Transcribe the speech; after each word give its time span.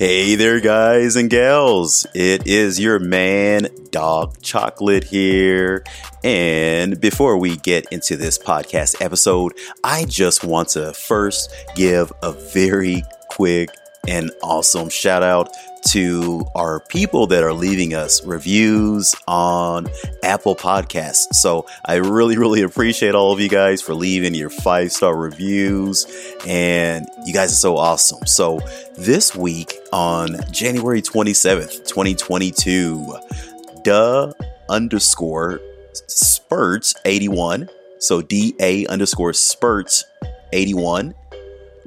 Hey 0.00 0.34
there, 0.34 0.58
guys 0.58 1.14
and 1.14 1.30
gals. 1.30 2.04
It 2.16 2.48
is 2.48 2.80
your 2.80 2.98
man, 2.98 3.68
Doc 3.92 4.38
Chocolate 4.42 5.04
here. 5.04 5.84
And 6.24 7.00
before 7.00 7.38
we 7.38 7.58
get 7.58 7.86
into 7.92 8.16
this 8.16 8.36
podcast 8.36 9.00
episode, 9.00 9.52
I 9.84 10.04
just 10.06 10.42
want 10.42 10.70
to 10.70 10.92
first 10.94 11.54
give 11.76 12.12
a 12.24 12.32
very 12.32 13.04
quick 13.30 13.70
and 14.08 14.32
awesome 14.42 14.88
shout 14.88 15.22
out 15.22 15.48
to 15.88 16.44
our 16.54 16.80
people 16.80 17.26
that 17.28 17.42
are 17.42 17.52
leaving 17.52 17.94
us 17.94 18.24
reviews 18.24 19.14
on 19.26 19.86
Apple 20.22 20.56
Podcasts. 20.56 21.34
So 21.34 21.66
I 21.84 21.96
really, 21.96 22.36
really 22.36 22.62
appreciate 22.62 23.14
all 23.14 23.32
of 23.32 23.40
you 23.40 23.48
guys 23.48 23.82
for 23.82 23.94
leaving 23.94 24.34
your 24.34 24.50
five 24.50 24.92
star 24.92 25.16
reviews. 25.16 26.06
And 26.46 27.06
you 27.26 27.32
guys 27.32 27.52
are 27.52 27.56
so 27.56 27.76
awesome. 27.76 28.26
So 28.26 28.60
this 28.96 29.34
week 29.34 29.74
on 29.92 30.36
January 30.50 31.02
27th, 31.02 31.86
2022, 31.86 33.16
duh 33.82 34.32
underscore 34.68 35.60
spurts 35.92 36.94
81. 37.04 37.68
So 37.98 38.22
DA 38.22 38.86
underscore 38.86 39.32
spurts 39.32 40.04
81 40.52 41.14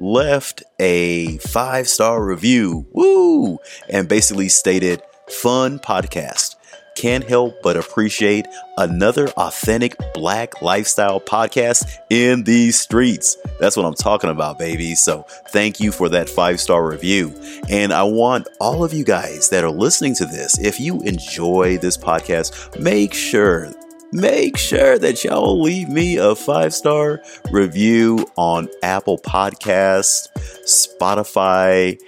left 0.00 0.62
a 0.78 1.38
five 1.38 1.88
star 1.88 2.24
review. 2.24 2.86
Woo! 2.92 3.58
And 3.88 4.08
basically 4.08 4.48
stated, 4.48 5.02
fun 5.28 5.78
podcast. 5.78 6.56
Can't 6.98 7.22
help 7.22 7.62
but 7.62 7.76
appreciate 7.76 8.46
another 8.76 9.28
authentic 9.28 9.94
black 10.14 10.60
lifestyle 10.60 11.20
podcast 11.20 11.88
in 12.10 12.42
these 12.42 12.80
streets. 12.80 13.36
That's 13.60 13.76
what 13.76 13.86
I'm 13.86 13.94
talking 13.94 14.30
about, 14.30 14.58
baby. 14.58 14.96
So 14.96 15.24
thank 15.50 15.78
you 15.78 15.92
for 15.92 16.08
that 16.08 16.28
five 16.28 16.58
star 16.60 16.84
review. 16.84 17.32
And 17.68 17.92
I 17.92 18.02
want 18.02 18.48
all 18.60 18.82
of 18.82 18.92
you 18.92 19.04
guys 19.04 19.48
that 19.50 19.62
are 19.62 19.70
listening 19.70 20.16
to 20.16 20.26
this, 20.26 20.58
if 20.58 20.80
you 20.80 21.00
enjoy 21.02 21.78
this 21.78 21.96
podcast, 21.96 22.80
make 22.80 23.14
sure 23.14 23.70
make 24.12 24.56
sure 24.56 24.98
that 24.98 25.24
y'all 25.24 25.60
leave 25.60 25.88
me 25.88 26.16
a 26.16 26.34
five 26.34 26.72
star 26.74 27.20
review 27.50 28.26
on 28.36 28.68
Apple 28.82 29.18
Podcasts, 29.18 30.28
Spotify, 30.64 31.98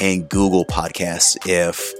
and 0.00 0.28
Google 0.28 0.64
Podcasts 0.64 1.36
if 1.46 1.92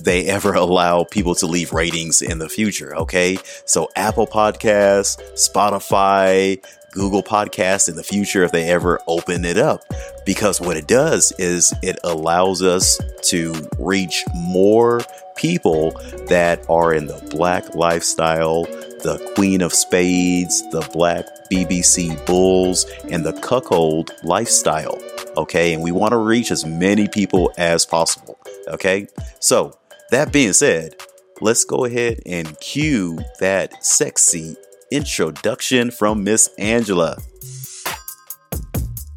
they 0.00 0.26
ever 0.26 0.52
allow 0.54 1.04
people 1.04 1.34
to 1.36 1.46
leave 1.46 1.72
ratings 1.72 2.22
in 2.22 2.38
the 2.38 2.48
future. 2.48 2.94
Okay. 2.96 3.38
So 3.64 3.88
Apple 3.96 4.26
Podcasts, 4.26 5.20
Spotify, 5.34 6.62
Google 6.92 7.22
Podcasts 7.22 7.88
in 7.88 7.96
the 7.96 8.02
future 8.02 8.42
if 8.44 8.52
they 8.52 8.68
ever 8.70 9.00
open 9.06 9.44
it 9.44 9.58
up. 9.58 9.84
Because 10.24 10.60
what 10.60 10.76
it 10.76 10.86
does 10.86 11.32
is 11.38 11.72
it 11.82 11.98
allows 12.04 12.62
us 12.62 13.00
to 13.24 13.54
reach 13.78 14.24
more 14.34 15.00
people 15.36 15.92
that 16.28 16.64
are 16.68 16.92
in 16.92 17.06
the 17.06 17.18
black 17.30 17.74
lifestyle 17.74 18.66
the 19.02 19.18
Queen 19.34 19.62
of 19.62 19.72
Spades, 19.72 20.62
the 20.70 20.88
Black 20.92 21.24
BBC 21.50 22.24
Bulls, 22.26 22.86
and 23.10 23.24
the 23.24 23.32
Cuckold 23.40 24.10
lifestyle. 24.22 24.98
Okay, 25.36 25.72
and 25.72 25.82
we 25.82 25.92
want 25.92 26.12
to 26.12 26.18
reach 26.18 26.50
as 26.50 26.64
many 26.64 27.08
people 27.08 27.52
as 27.56 27.86
possible. 27.86 28.38
Okay, 28.68 29.06
so 29.40 29.78
that 30.10 30.32
being 30.32 30.52
said, 30.52 30.96
let's 31.40 31.64
go 31.64 31.84
ahead 31.84 32.20
and 32.26 32.58
cue 32.60 33.18
that 33.40 33.84
sexy 33.84 34.56
introduction 34.90 35.90
from 35.90 36.24
Miss 36.24 36.48
Angela. 36.58 37.16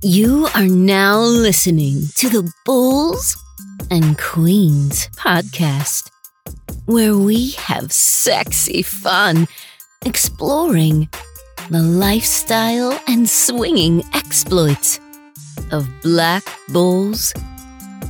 You 0.03 0.47
are 0.55 0.67
now 0.67 1.19
listening 1.19 2.03
to 2.15 2.29
the 2.29 2.51
Bulls 2.65 3.37
and 3.89 4.17
Queens 4.17 5.07
podcast, 5.15 6.09
where 6.85 7.15
we 7.15 7.51
have 7.51 7.91
sexy 7.91 8.81
fun 8.81 9.47
exploring 10.05 11.07
the 11.69 11.81
lifestyle 11.81 12.99
and 13.07 13.29
swinging 13.29 14.03
exploits 14.13 14.99
of 15.71 15.87
black 16.01 16.43
bulls, 16.69 17.33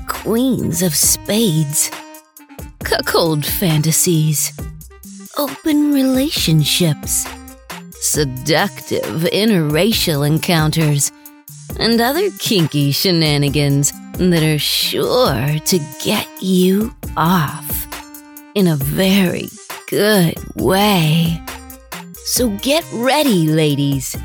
queens 0.07 0.81
of 0.81 0.96
spades, 0.96 1.91
cuckold 2.84 3.46
fantasies, 3.46 4.53
open 5.38 5.94
relationships, 5.94 7.28
seductive 8.00 9.24
interracial 9.31 10.25
encounters, 10.25 11.12
and 11.80 12.00
other 12.01 12.30
kinky 12.40 12.91
shenanigans 12.91 13.91
that 14.13 14.44
are 14.44 14.59
sure 14.59 15.59
to 15.66 15.80
get 16.03 16.28
you 16.41 16.94
off 17.18 17.88
in 18.56 18.68
a 18.68 18.75
very 18.75 19.50
good 19.88 20.35
way. 20.56 21.41
So 22.31 22.47
get 22.62 22.86
ready, 22.94 23.47
ladies, 23.47 24.16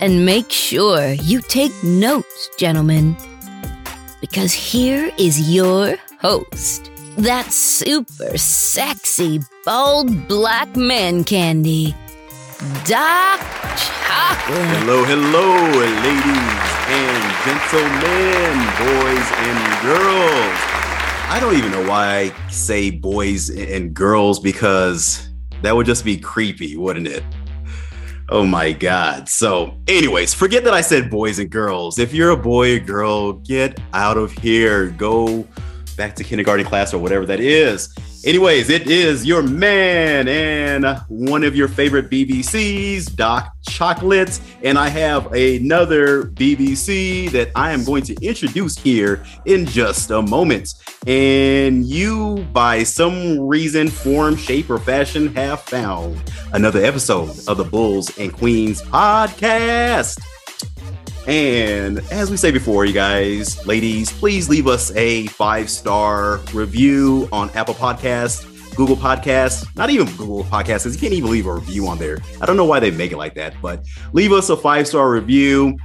and 0.00 0.24
make 0.24 0.52
sure 0.52 1.14
you 1.14 1.40
take 1.40 1.72
notes, 1.82 2.50
gentlemen, 2.56 3.16
because 4.20 4.52
here 4.52 5.10
is 5.18 5.52
your 5.52 5.96
host, 6.20 6.88
that 7.16 7.52
super 7.52 8.38
sexy, 8.38 9.40
bald 9.64 10.28
black 10.28 10.76
man 10.76 11.24
candy, 11.24 11.96
Doc 12.84 13.40
Chocolate. 13.74 14.68
Hello, 14.78 15.04
hello, 15.04 15.56
ladies 15.98 16.62
and 16.94 17.24
gentlemen, 17.42 18.54
boys 18.78 19.32
and 19.34 19.82
girls. 19.82 20.58
I 21.28 21.38
don't 21.40 21.56
even 21.56 21.72
know 21.72 21.88
why 21.88 22.06
I 22.20 22.50
say 22.50 22.92
boys 22.92 23.50
and 23.50 23.92
girls 23.94 24.38
because 24.38 25.28
that 25.62 25.74
would 25.74 25.86
just 25.86 26.04
be 26.04 26.16
creepy, 26.16 26.76
wouldn't 26.76 27.08
it? 27.08 27.24
Oh 28.30 28.44
my 28.44 28.72
God. 28.72 29.26
So, 29.26 29.74
anyways, 29.88 30.34
forget 30.34 30.62
that 30.64 30.74
I 30.74 30.82
said 30.82 31.08
boys 31.10 31.38
and 31.38 31.48
girls. 31.48 31.98
If 31.98 32.12
you're 32.12 32.30
a 32.30 32.36
boy 32.36 32.76
or 32.76 32.78
girl, 32.78 33.32
get 33.32 33.80
out 33.94 34.18
of 34.18 34.32
here. 34.32 34.88
Go 34.90 35.46
back 35.98 36.14
to 36.14 36.24
kindergarten 36.24 36.64
class 36.64 36.94
or 36.94 36.98
whatever 36.98 37.26
that 37.26 37.40
is. 37.40 37.92
Anyways, 38.24 38.70
it 38.70 38.88
is 38.88 39.26
your 39.26 39.42
man 39.42 40.28
and 40.28 40.98
one 41.08 41.44
of 41.44 41.54
your 41.54 41.68
favorite 41.68 42.08
BBCs, 42.08 43.14
Doc 43.14 43.52
Chocolates. 43.68 44.40
And 44.62 44.78
I 44.78 44.88
have 44.88 45.32
another 45.32 46.24
BBC 46.24 47.30
that 47.32 47.50
I 47.54 47.72
am 47.72 47.84
going 47.84 48.04
to 48.04 48.14
introduce 48.24 48.78
here 48.78 49.24
in 49.44 49.66
just 49.66 50.10
a 50.10 50.22
moment. 50.22 50.72
And 51.06 51.84
you, 51.84 52.46
by 52.52 52.84
some 52.84 53.40
reason, 53.40 53.88
form, 53.88 54.36
shape, 54.36 54.70
or 54.70 54.78
fashion, 54.78 55.34
have 55.34 55.60
found 55.62 56.22
another 56.52 56.82
episode 56.84 57.30
of 57.48 57.56
the 57.56 57.64
Bulls 57.64 58.16
and 58.18 58.32
Queens 58.32 58.82
podcast. 58.82 60.18
And 61.28 61.98
as 62.10 62.30
we 62.30 62.38
say 62.38 62.50
before, 62.50 62.86
you 62.86 62.94
guys, 62.94 63.66
ladies, 63.66 64.10
please 64.10 64.48
leave 64.48 64.66
us 64.66 64.90
a 64.96 65.26
five 65.26 65.68
star 65.68 66.38
review 66.54 67.28
on 67.30 67.50
Apple 67.50 67.74
Podcasts, 67.74 68.46
Google 68.74 68.96
Podcasts, 68.96 69.66
not 69.76 69.90
even 69.90 70.06
Google 70.16 70.42
Podcasts, 70.44 70.84
because 70.84 70.94
you 70.94 71.00
can't 71.00 71.12
even 71.12 71.30
leave 71.30 71.44
a 71.44 71.52
review 71.52 71.86
on 71.86 71.98
there. 71.98 72.16
I 72.40 72.46
don't 72.46 72.56
know 72.56 72.64
why 72.64 72.80
they 72.80 72.90
make 72.90 73.12
it 73.12 73.18
like 73.18 73.34
that, 73.34 73.52
but 73.60 73.84
leave 74.14 74.32
us 74.32 74.48
a 74.48 74.56
five 74.56 74.88
star 74.88 75.10
review. 75.10 75.76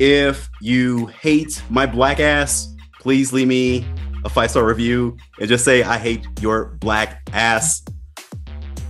If 0.00 0.50
you 0.60 1.06
hate 1.06 1.62
my 1.70 1.86
black 1.86 2.18
ass, 2.18 2.74
please 2.98 3.32
leave 3.32 3.46
me 3.46 3.86
a 4.24 4.28
five 4.28 4.50
star 4.50 4.66
review 4.66 5.16
and 5.38 5.48
just 5.48 5.64
say, 5.64 5.84
I 5.84 5.96
hate 5.96 6.26
your 6.40 6.76
black 6.80 7.22
ass. 7.32 7.84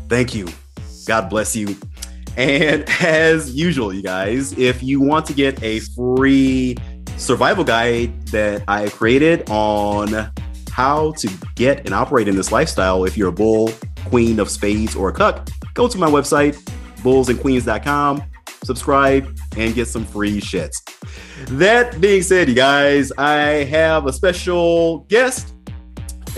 Thank 0.08 0.34
you. 0.34 0.48
God 1.06 1.28
bless 1.28 1.54
you. 1.54 1.76
And 2.36 2.84
as 3.00 3.54
usual, 3.54 3.92
you 3.92 4.02
guys, 4.02 4.52
if 4.58 4.82
you 4.82 5.00
want 5.00 5.26
to 5.26 5.32
get 5.32 5.62
a 5.62 5.80
free 5.80 6.76
survival 7.16 7.64
guide 7.64 8.26
that 8.28 8.64
I 8.68 8.88
created 8.88 9.48
on 9.50 10.30
how 10.70 11.12
to 11.12 11.28
get 11.56 11.80
and 11.86 11.94
operate 11.94 12.28
in 12.28 12.36
this 12.36 12.52
lifestyle, 12.52 13.04
if 13.04 13.16
you're 13.16 13.28
a 13.28 13.32
bull, 13.32 13.72
queen 14.06 14.38
of 14.38 14.50
spades, 14.50 14.94
or 14.94 15.08
a 15.08 15.12
cuck, 15.12 15.48
go 15.74 15.88
to 15.88 15.98
my 15.98 16.08
website, 16.08 16.54
bullsandqueens.com, 17.02 18.22
subscribe, 18.62 19.36
and 19.56 19.74
get 19.74 19.88
some 19.88 20.04
free 20.04 20.40
shits. 20.40 20.76
That 21.48 22.00
being 22.00 22.22
said, 22.22 22.48
you 22.48 22.54
guys, 22.54 23.12
I 23.18 23.64
have 23.64 24.06
a 24.06 24.12
special 24.12 25.00
guest 25.08 25.54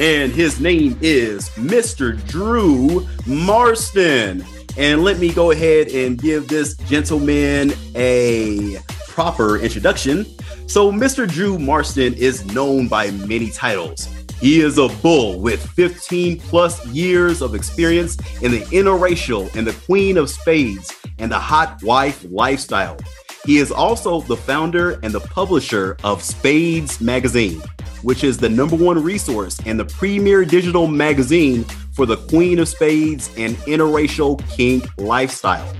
and 0.00 0.32
his 0.32 0.60
name 0.60 0.96
is 1.02 1.50
Mr. 1.50 2.26
Drew 2.26 3.06
Marston. 3.26 4.44
And 4.76 5.02
let 5.02 5.18
me 5.18 5.32
go 5.32 5.50
ahead 5.50 5.88
and 5.88 6.18
give 6.18 6.48
this 6.48 6.74
gentleman 6.74 7.72
a 7.94 8.78
proper 9.08 9.58
introduction. 9.58 10.24
So, 10.66 10.92
Mr. 10.92 11.28
Drew 11.28 11.58
Marston 11.58 12.14
is 12.14 12.44
known 12.54 12.88
by 12.88 13.10
many 13.10 13.50
titles. 13.50 14.08
He 14.40 14.60
is 14.60 14.78
a 14.78 14.88
bull 14.88 15.38
with 15.40 15.64
15 15.72 16.40
plus 16.40 16.86
years 16.86 17.42
of 17.42 17.54
experience 17.54 18.16
in 18.40 18.52
the 18.52 18.60
interracial 18.72 19.54
and 19.54 19.66
the 19.66 19.74
queen 19.84 20.16
of 20.16 20.30
spades 20.30 20.94
and 21.18 21.30
the 21.30 21.38
hot 21.38 21.82
wife 21.82 22.24
lifestyle. 22.30 22.96
He 23.44 23.58
is 23.58 23.70
also 23.70 24.20
the 24.22 24.36
founder 24.36 24.98
and 25.02 25.12
the 25.12 25.20
publisher 25.20 25.96
of 26.04 26.22
Spades 26.22 27.00
Magazine, 27.00 27.60
which 28.02 28.24
is 28.24 28.38
the 28.38 28.48
number 28.48 28.76
one 28.76 29.02
resource 29.02 29.58
and 29.66 29.78
the 29.78 29.84
premier 29.84 30.44
digital 30.44 30.86
magazine 30.86 31.64
for 31.94 32.06
the 32.06 32.16
Queen 32.16 32.58
of 32.58 32.68
Spades 32.68 33.30
and 33.36 33.56
interracial 33.66 34.42
kink 34.50 34.86
lifestyle. 34.98 35.70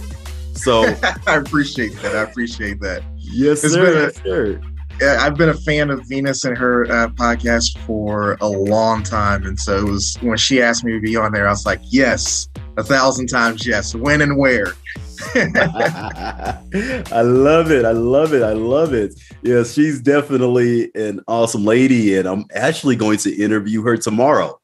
So, 0.54 0.82
I 1.26 1.36
appreciate 1.36 1.94
that. 2.00 2.16
I 2.16 2.22
appreciate 2.22 2.80
that. 2.80 3.02
yes, 3.18 3.62
It's 3.62 3.74
sir. 3.74 3.84
been 3.84 3.98
a- 3.98 4.02
Yes, 4.04 4.22
sir. 4.22 4.60
Yeah, 5.00 5.18
I've 5.20 5.36
been 5.36 5.48
a 5.48 5.54
fan 5.54 5.88
of 5.88 6.06
Venus 6.06 6.44
and 6.44 6.58
her 6.58 6.84
uh, 6.84 7.08
podcast 7.08 7.78
for 7.86 8.36
a 8.42 8.46
long 8.46 9.02
time, 9.02 9.46
and 9.46 9.58
so 9.58 9.78
it 9.78 9.90
was 9.90 10.18
when 10.20 10.36
she 10.36 10.60
asked 10.60 10.84
me 10.84 10.92
to 10.92 11.00
be 11.00 11.16
on 11.16 11.32
there, 11.32 11.46
I 11.46 11.50
was 11.50 11.64
like, 11.64 11.80
yes, 11.84 12.48
a 12.76 12.82
thousand 12.84 13.28
times 13.28 13.66
yes. 13.66 13.94
When 13.94 14.20
and 14.20 14.36
where? 14.36 14.74
I 15.34 17.22
love 17.22 17.70
it. 17.70 17.86
I 17.86 17.92
love 17.92 18.34
it. 18.34 18.42
I 18.42 18.52
love 18.52 18.92
it. 18.92 19.14
Yeah, 19.42 19.62
she's 19.64 20.02
definitely 20.02 20.90
an 20.94 21.20
awesome 21.26 21.64
lady, 21.64 22.18
and 22.18 22.28
I'm 22.28 22.44
actually 22.54 22.96
going 22.96 23.18
to 23.18 23.34
interview 23.34 23.82
her 23.82 23.96
tomorrow. 23.96 24.60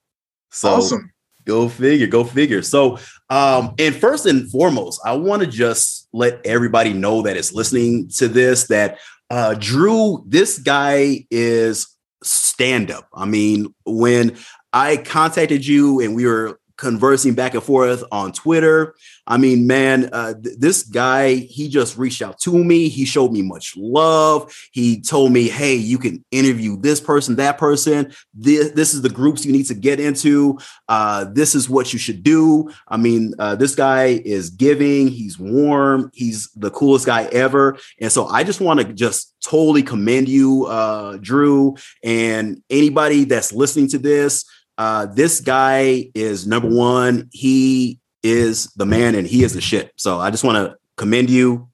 So 0.50 0.68
awesome. 0.68 1.12
go 1.46 1.68
figure, 1.70 2.06
go 2.08 2.24
figure. 2.24 2.60
So, 2.60 2.98
um, 3.30 3.74
and 3.78 3.94
first 3.94 4.26
and 4.26 4.50
foremost, 4.50 5.00
I 5.04 5.12
want 5.14 5.42
to 5.42 5.48
just 5.48 6.08
let 6.12 6.44
everybody 6.44 6.92
know 6.92 7.22
that 7.22 7.36
is 7.36 7.54
listening 7.54 8.08
to 8.16 8.28
this 8.28 8.66
that 8.68 8.98
uh 9.30 9.54
Drew, 9.58 10.24
this 10.26 10.58
guy 10.58 11.26
is 11.30 11.88
stand 12.22 12.90
up. 12.90 13.08
I 13.14 13.24
mean, 13.24 13.74
when 13.84 14.36
I 14.72 14.96
contacted 14.96 15.66
you 15.66 16.00
and 16.00 16.14
we 16.14 16.26
were 16.26 16.58
conversing 16.76 17.34
back 17.34 17.54
and 17.54 17.62
forth 17.62 18.04
on 18.12 18.32
Twitter. 18.32 18.94
I 19.26 19.38
mean, 19.38 19.66
man, 19.66 20.10
uh, 20.12 20.34
th- 20.34 20.58
this 20.58 20.82
guy, 20.82 21.34
he 21.34 21.68
just 21.68 21.96
reached 21.96 22.22
out 22.22 22.38
to 22.40 22.62
me. 22.62 22.88
He 22.88 23.04
showed 23.04 23.32
me 23.32 23.42
much 23.42 23.74
love. 23.76 24.54
He 24.72 25.00
told 25.00 25.32
me, 25.32 25.48
hey, 25.48 25.74
you 25.74 25.98
can 25.98 26.24
interview 26.30 26.76
this 26.76 27.00
person, 27.00 27.36
that 27.36 27.58
person. 27.58 28.12
This, 28.34 28.70
this 28.72 28.94
is 28.94 29.02
the 29.02 29.08
groups 29.08 29.44
you 29.44 29.52
need 29.52 29.66
to 29.66 29.74
get 29.74 30.00
into. 30.00 30.58
Uh, 30.88 31.24
this 31.32 31.54
is 31.54 31.68
what 31.68 31.92
you 31.92 31.98
should 31.98 32.22
do. 32.22 32.70
I 32.88 32.96
mean, 32.96 33.34
uh, 33.38 33.56
this 33.56 33.74
guy 33.74 34.20
is 34.24 34.50
giving. 34.50 35.08
He's 35.08 35.38
warm. 35.38 36.10
He's 36.14 36.50
the 36.54 36.70
coolest 36.70 37.06
guy 37.06 37.24
ever. 37.24 37.78
And 38.00 38.12
so 38.12 38.26
I 38.26 38.44
just 38.44 38.60
want 38.60 38.80
to 38.80 38.92
just 38.92 39.34
totally 39.42 39.82
commend 39.82 40.28
you, 40.28 40.66
uh, 40.66 41.18
Drew, 41.20 41.76
and 42.02 42.62
anybody 42.68 43.24
that's 43.24 43.52
listening 43.52 43.88
to 43.88 43.98
this. 43.98 44.44
Uh, 44.78 45.06
this 45.06 45.40
guy 45.40 46.10
is 46.14 46.46
number 46.46 46.68
one. 46.68 47.28
He 47.32 48.00
is 48.22 48.72
the 48.74 48.86
man 48.86 49.14
and 49.14 49.26
he 49.26 49.44
is 49.44 49.54
the 49.54 49.60
shit. 49.60 49.92
So 49.96 50.18
I 50.18 50.30
just 50.30 50.44
want 50.44 50.56
to 50.56 50.76
commend 50.96 51.30
you, 51.30 51.68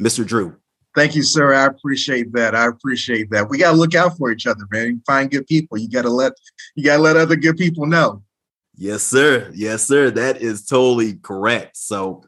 Mr. 0.00 0.26
Drew. 0.26 0.56
Thank 0.94 1.14
you, 1.14 1.22
sir. 1.22 1.54
I 1.54 1.66
appreciate 1.66 2.32
that. 2.32 2.54
I 2.54 2.66
appreciate 2.66 3.30
that. 3.30 3.48
We 3.48 3.58
gotta 3.58 3.76
look 3.76 3.94
out 3.94 4.16
for 4.16 4.32
each 4.32 4.46
other, 4.46 4.64
man. 4.70 4.86
You 4.86 5.02
find 5.06 5.30
good 5.30 5.46
people. 5.46 5.78
You 5.78 5.88
gotta 5.88 6.10
let 6.10 6.32
you 6.74 6.84
gotta 6.84 7.02
let 7.02 7.16
other 7.16 7.36
good 7.36 7.56
people 7.56 7.86
know. 7.86 8.22
Yes, 8.74 9.02
sir. 9.02 9.50
Yes, 9.54 9.86
sir. 9.86 10.10
That 10.10 10.40
is 10.40 10.64
totally 10.64 11.14
correct. 11.14 11.76
So, 11.76 12.24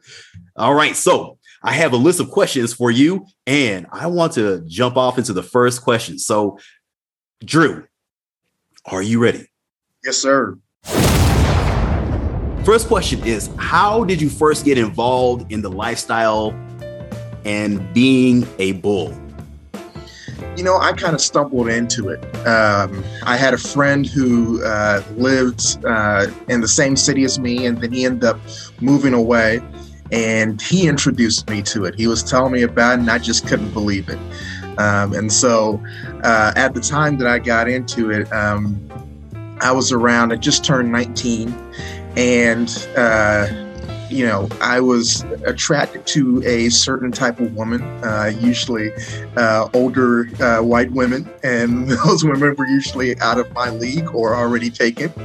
all 0.55 0.73
right. 0.73 0.95
So 0.95 1.37
I 1.63 1.73
have 1.73 1.93
a 1.93 1.97
list 1.97 2.19
of 2.19 2.29
questions 2.29 2.73
for 2.73 2.91
you, 2.91 3.25
and 3.45 3.87
I 3.91 4.07
want 4.07 4.33
to 4.33 4.61
jump 4.67 4.95
off 4.95 5.17
into 5.17 5.33
the 5.33 5.43
first 5.43 5.81
question. 5.81 6.17
So, 6.17 6.59
Drew, 7.43 7.85
are 8.85 9.01
you 9.01 9.21
ready? 9.21 9.50
Yes, 10.03 10.17
sir. 10.17 10.57
First 12.65 12.87
question 12.87 13.23
is 13.23 13.51
How 13.57 14.03
did 14.03 14.19
you 14.21 14.29
first 14.29 14.65
get 14.65 14.77
involved 14.77 15.51
in 15.51 15.61
the 15.61 15.69
lifestyle 15.69 16.51
and 17.45 17.93
being 17.93 18.47
a 18.57 18.73
bull? 18.73 19.15
You 20.57 20.63
know, 20.63 20.77
I 20.79 20.93
kind 20.93 21.13
of 21.13 21.21
stumbled 21.21 21.69
into 21.69 22.09
it. 22.09 22.23
Um, 22.47 23.03
I 23.23 23.37
had 23.37 23.53
a 23.53 23.57
friend 23.57 24.05
who 24.05 24.63
uh, 24.63 25.03
lived 25.15 25.77
uh, 25.85 26.27
in 26.49 26.61
the 26.61 26.67
same 26.67 26.95
city 26.95 27.23
as 27.23 27.39
me, 27.39 27.67
and 27.67 27.79
then 27.79 27.91
he 27.91 28.05
ended 28.05 28.25
up 28.25 28.39
moving 28.79 29.13
away. 29.13 29.61
And 30.11 30.61
he 30.61 30.87
introduced 30.89 31.49
me 31.49 31.61
to 31.61 31.85
it. 31.85 31.95
He 31.95 32.05
was 32.07 32.21
telling 32.21 32.51
me 32.51 32.63
about 32.63 32.93
it, 32.93 33.01
and 33.01 33.09
I 33.09 33.17
just 33.17 33.47
couldn't 33.47 33.71
believe 33.71 34.09
it. 34.09 34.19
Um, 34.77 35.13
and 35.13 35.31
so, 35.31 35.81
uh, 36.23 36.51
at 36.55 36.73
the 36.73 36.81
time 36.81 37.17
that 37.19 37.27
I 37.27 37.39
got 37.39 37.69
into 37.69 38.09
it, 38.11 38.31
um, 38.33 38.89
I 39.61 39.71
was 39.71 39.91
around. 39.91 40.31
I 40.31 40.35
just 40.35 40.65
turned 40.65 40.91
19, 40.91 41.53
and 42.17 42.87
uh, 42.97 43.47
you 44.09 44.25
know, 44.25 44.49
I 44.61 44.79
was 44.81 45.23
attracted 45.45 46.05
to 46.07 46.43
a 46.45 46.69
certain 46.69 47.11
type 47.11 47.39
of 47.39 47.55
woman, 47.55 47.81
uh, 48.03 48.31
usually 48.39 48.91
uh, 49.37 49.67
older 49.73 50.29
uh, 50.41 50.61
white 50.61 50.91
women, 50.91 51.29
and 51.43 51.89
those 52.05 52.23
women 52.23 52.55
were 52.55 52.67
usually 52.67 53.19
out 53.19 53.39
of 53.39 53.51
my 53.53 53.69
league 53.69 54.13
or 54.13 54.35
already 54.35 54.69
taken. 54.69 55.11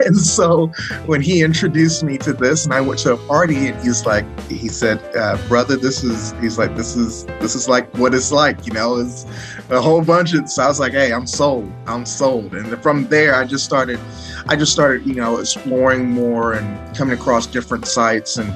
and 0.00 0.16
so 0.16 0.68
when 1.06 1.20
he 1.20 1.42
introduced 1.42 2.02
me 2.02 2.18
to 2.18 2.32
this, 2.32 2.64
and 2.64 2.74
I 2.74 2.80
went 2.80 3.00
to 3.00 3.14
a 3.14 3.16
party, 3.26 3.68
and 3.68 3.82
he's 3.82 4.06
like, 4.06 4.24
he 4.48 4.68
said, 4.68 4.98
uh, 5.16 5.36
"Brother, 5.48 5.76
this 5.76 6.02
is," 6.02 6.32
he's 6.40 6.58
like, 6.58 6.76
"This 6.76 6.96
is 6.96 7.24
this 7.40 7.54
is 7.54 7.68
like 7.68 7.92
what 7.96 8.14
it's 8.14 8.32
like," 8.32 8.66
you 8.66 8.72
know, 8.72 8.96
it's 8.96 9.26
a 9.70 9.80
whole 9.80 10.02
bunch 10.02 10.34
of. 10.34 10.48
So 10.48 10.62
I 10.62 10.68
was 10.68 10.80
like, 10.80 10.92
"Hey, 10.92 11.12
I'm 11.12 11.26
sold. 11.26 11.70
I'm 11.86 12.06
sold." 12.06 12.54
And 12.54 12.82
from 12.82 13.06
there, 13.08 13.34
I 13.34 13.44
just 13.44 13.64
started. 13.64 13.98
I 14.46 14.56
just 14.56 14.72
started, 14.72 15.06
you 15.06 15.14
know, 15.14 15.38
exploring 15.38 16.10
more 16.10 16.52
and 16.52 16.96
coming 16.96 17.18
across 17.18 17.46
different 17.46 17.86
sites. 17.86 18.36
And 18.36 18.52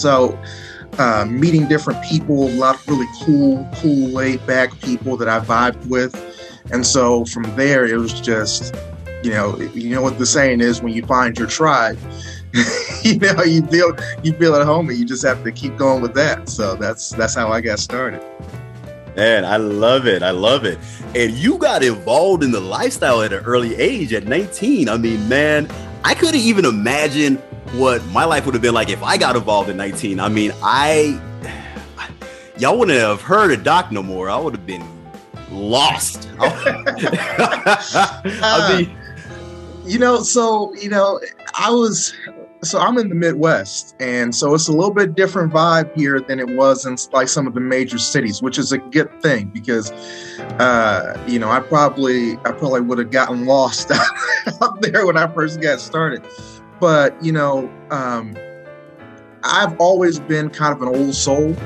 so, 0.00 0.38
uh, 0.98 1.24
meeting 1.28 1.68
different 1.68 2.02
people, 2.04 2.48
a 2.48 2.50
lot 2.50 2.74
of 2.74 2.88
really 2.88 3.06
cool, 3.22 3.68
cool, 3.76 4.08
laid 4.08 4.44
back 4.46 4.78
people 4.80 5.16
that 5.16 5.28
I 5.28 5.40
vibed 5.40 5.86
with. 5.86 6.14
And 6.72 6.86
so 6.86 7.24
from 7.24 7.44
there, 7.56 7.86
it 7.86 7.96
was 7.96 8.20
just, 8.20 8.74
you 9.22 9.30
know, 9.30 9.58
you 9.74 9.90
know 9.90 10.02
what 10.02 10.18
the 10.18 10.26
saying 10.26 10.60
is 10.60 10.82
when 10.82 10.92
you 10.92 11.04
find 11.06 11.38
your 11.38 11.48
tribe, 11.48 11.98
you 13.02 13.16
know, 13.18 13.42
you 13.42 13.64
feel 13.66 13.96
you 14.22 14.32
feel 14.32 14.56
at 14.56 14.66
home, 14.66 14.88
and 14.88 14.98
you 14.98 15.04
just 15.04 15.24
have 15.24 15.44
to 15.44 15.52
keep 15.52 15.76
going 15.76 16.02
with 16.02 16.14
that. 16.14 16.48
So 16.48 16.74
that's 16.74 17.10
that's 17.10 17.34
how 17.34 17.52
I 17.52 17.60
got 17.60 17.78
started. 17.78 18.22
Man, 19.16 19.44
I 19.44 19.56
love 19.56 20.06
it. 20.06 20.22
I 20.22 20.30
love 20.30 20.64
it. 20.64 20.78
And 21.14 21.32
you 21.32 21.58
got 21.58 21.82
involved 21.82 22.42
in 22.42 22.52
the 22.52 22.60
lifestyle 22.60 23.22
at 23.22 23.32
an 23.32 23.44
early 23.44 23.74
age 23.76 24.12
at 24.12 24.26
19. 24.26 24.88
I 24.88 24.96
mean, 24.96 25.28
man, 25.28 25.68
I 26.04 26.14
couldn't 26.14 26.40
even 26.40 26.64
imagine 26.64 27.36
what 27.72 28.04
my 28.06 28.24
life 28.24 28.46
would 28.46 28.54
have 28.54 28.62
been 28.62 28.74
like 28.74 28.88
if 28.88 29.02
I 29.02 29.16
got 29.16 29.36
involved 29.36 29.68
in 29.70 29.76
19. 29.76 30.18
I 30.20 30.28
mean, 30.28 30.52
I 30.62 31.20
y'all 32.58 32.78
wouldn't 32.78 32.98
have 32.98 33.20
heard 33.22 33.52
of 33.52 33.62
Doc 33.62 33.92
no 33.92 34.02
more. 34.02 34.30
I 34.30 34.36
would 34.38 34.54
have 34.54 34.66
been 34.66 34.84
lost. 35.50 36.28
Uh, 36.40 36.50
I 38.42 38.76
mean, 38.78 38.96
You 39.84 39.98
know, 39.98 40.22
so 40.22 40.74
you 40.74 40.88
know, 40.88 41.20
I 41.54 41.70
was 41.70 42.14
so 42.62 42.78
I'm 42.78 42.98
in 42.98 43.08
the 43.08 43.14
Midwest, 43.14 43.96
and 44.00 44.34
so 44.34 44.54
it's 44.54 44.68
a 44.68 44.72
little 44.72 44.92
bit 44.92 45.14
different 45.14 45.52
vibe 45.52 45.94
here 45.96 46.20
than 46.20 46.38
it 46.38 46.56
was 46.56 46.84
in 46.84 46.96
like 47.12 47.28
some 47.28 47.46
of 47.46 47.54
the 47.54 47.60
major 47.60 47.98
cities, 47.98 48.42
which 48.42 48.58
is 48.58 48.72
a 48.72 48.78
good 48.78 49.10
thing 49.22 49.46
because 49.46 49.90
uh, 50.58 51.18
you 51.26 51.38
know 51.38 51.50
I 51.50 51.60
probably 51.60 52.34
I 52.38 52.52
probably 52.52 52.82
would 52.82 52.98
have 52.98 53.10
gotten 53.10 53.46
lost 53.46 53.90
out 54.62 54.82
there 54.82 55.06
when 55.06 55.16
I 55.16 55.26
first 55.32 55.60
got 55.60 55.80
started. 55.80 56.22
But 56.80 57.22
you 57.24 57.32
know, 57.32 57.70
um, 57.90 58.36
I've 59.42 59.78
always 59.80 60.20
been 60.20 60.50
kind 60.50 60.74
of 60.74 60.82
an 60.82 60.88
old 60.88 61.14
soul, 61.14 61.56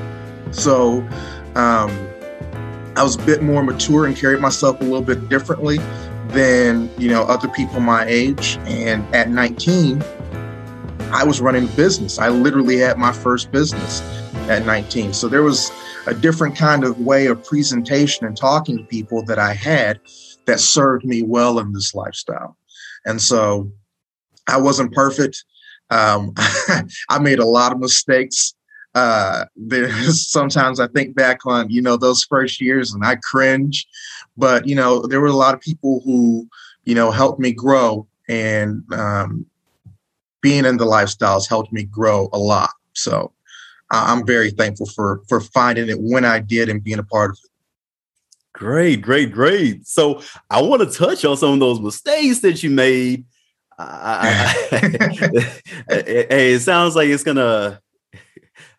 so 0.51 0.99
um, 1.55 1.91
I 2.95 3.03
was 3.03 3.15
a 3.15 3.25
bit 3.25 3.43
more 3.43 3.63
mature 3.63 4.05
and 4.05 4.15
carried 4.15 4.39
myself 4.39 4.79
a 4.79 4.83
little 4.83 5.01
bit 5.01 5.27
differently 5.27 5.79
than 6.29 6.89
you 6.97 7.09
know 7.09 7.23
other 7.23 7.49
people 7.49 7.81
my 7.81 8.05
age. 8.05 8.57
And 8.65 9.03
at 9.13 9.29
19, 9.29 10.01
I 11.15 11.23
was 11.23 11.39
running 11.39 11.63
a 11.63 11.71
business. 11.77 12.19
I 12.19 12.27
literally 12.27 12.77
had 12.77 12.97
my 12.97 13.13
first 13.13 13.49
business 13.49 14.01
at 14.49 14.65
19. 14.65 15.13
So 15.13 15.29
there 15.29 15.43
was 15.43 15.71
a 16.07 16.13
different 16.13 16.57
kind 16.57 16.83
of 16.83 16.99
way 16.99 17.27
of 17.27 17.41
presentation 17.41 18.27
and 18.27 18.35
talking 18.35 18.77
to 18.77 18.83
people 18.83 19.23
that 19.27 19.39
I 19.39 19.53
had 19.53 20.01
that 20.43 20.59
served 20.59 21.05
me 21.05 21.23
well 21.23 21.59
in 21.59 21.71
this 21.71 21.95
lifestyle. 21.95 22.57
And 23.05 23.21
so 23.21 23.71
I 24.49 24.59
wasn't 24.59 24.91
perfect. 24.91 25.45
Um, 25.89 26.33
I 27.09 27.19
made 27.21 27.39
a 27.39 27.45
lot 27.45 27.71
of 27.71 27.79
mistakes. 27.79 28.53
Uh, 28.93 29.45
there's 29.55 30.29
sometimes 30.29 30.81
I 30.81 30.87
think 30.89 31.15
back 31.15 31.45
on, 31.45 31.69
you 31.69 31.81
know, 31.81 31.95
those 31.95 32.25
first 32.25 32.59
years 32.59 32.93
and 32.93 33.05
I 33.05 33.15
cringe, 33.31 33.87
but 34.35 34.67
you 34.67 34.75
know, 34.75 35.07
there 35.07 35.21
were 35.21 35.27
a 35.27 35.33
lot 35.33 35.53
of 35.53 35.61
people 35.61 36.01
who, 36.03 36.45
you 36.83 36.93
know, 36.93 37.09
helped 37.09 37.39
me 37.39 37.53
grow 37.53 38.05
and, 38.27 38.83
um, 38.91 39.45
being 40.45 40.63
in 40.63 40.77
the 40.77 40.85
lifestyles 40.85 41.49
helped 41.49 41.73
me 41.73 41.85
grow 41.85 42.29
a 42.31 42.37
lot. 42.37 42.69
So 42.93 43.33
I'm 43.89 44.23
very 44.27 44.51
thankful 44.51 44.85
for, 44.85 45.23
for 45.27 45.41
finding 45.41 45.89
it 45.89 45.97
when 45.99 46.23
I 46.23 46.37
did 46.37 46.69
and 46.69 46.83
being 46.83 46.99
a 46.99 47.03
part 47.03 47.31
of 47.31 47.39
it. 47.43 47.49
Great, 48.53 49.01
great, 49.01 49.31
great. 49.31 49.87
So 49.87 50.21
I 50.51 50.61
want 50.61 50.83
to 50.83 50.95
touch 50.95 51.25
on 51.25 51.35
some 51.35 51.53
of 51.53 51.59
those 51.59 51.79
mistakes 51.79 52.41
that 52.41 52.61
you 52.61 52.69
made. 52.69 53.25
i 53.79 54.53
hey, 55.89 56.53
it 56.53 56.61
sounds 56.61 56.95
like 56.95 57.07
it's 57.07 57.23
gonna. 57.23 57.81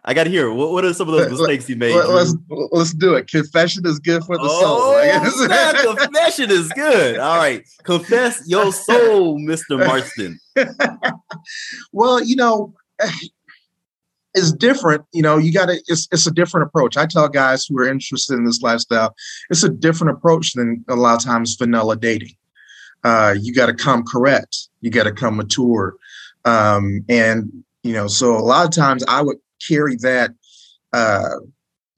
I 0.08 0.14
got 0.14 0.25
to 0.25 0.30
hear 0.30 0.52
what, 0.52 0.70
what 0.70 0.84
are 0.84 0.94
some 0.94 1.08
of 1.08 1.14
those 1.14 1.30
mistakes 1.38 1.68
you 1.68 1.76
made. 1.76 1.94
Let, 1.94 2.08
us 2.08 2.34
let's 2.48 2.94
do 2.94 3.14
it. 3.14 3.28
Confession 3.28 3.84
is 3.86 3.98
good 3.98 4.22
for 4.25 4.36
the 4.36 4.44
oh, 4.44 4.60
soul. 4.60 5.30
Snap, 5.46 5.98
confession 5.98 6.50
is 6.50 6.68
good. 6.72 7.18
All 7.18 7.36
right, 7.36 7.66
confess 7.82 8.42
your 8.46 8.72
soul, 8.72 9.38
Mister 9.38 9.76
Marston. 9.76 10.38
well, 11.92 12.22
you 12.22 12.36
know, 12.36 12.72
it's 14.34 14.52
different. 14.52 15.04
You 15.12 15.22
know, 15.22 15.38
you 15.38 15.52
got 15.52 15.66
to, 15.66 15.82
it's, 15.88 16.06
it's 16.12 16.26
a 16.26 16.32
different 16.32 16.68
approach. 16.68 16.96
I 16.96 17.06
tell 17.06 17.28
guys 17.28 17.66
who 17.66 17.78
are 17.78 17.88
interested 17.88 18.34
in 18.34 18.44
this 18.44 18.62
lifestyle, 18.62 19.14
it's 19.50 19.64
a 19.64 19.68
different 19.68 20.16
approach 20.16 20.52
than 20.52 20.84
a 20.88 20.94
lot 20.94 21.16
of 21.16 21.25
times 21.25 21.56
vanilla 21.56 21.96
dating. 21.96 22.36
Uh, 23.02 23.34
you 23.40 23.52
got 23.52 23.66
to 23.66 23.75
come 23.75 24.04
correct. 24.04 24.68
You 24.82 24.90
got 24.90 25.04
to 25.04 25.12
come 25.12 25.36
mature. 25.36 25.96
Um, 26.44 27.04
and, 27.08 27.64
you 27.82 27.92
know, 27.92 28.06
so 28.06 28.36
a 28.36 28.38
lot 28.38 28.64
of 28.64 28.72
times 28.72 29.04
I 29.08 29.22
would 29.22 29.38
carry 29.66 29.96
that, 29.96 30.30
uh, 30.92 31.36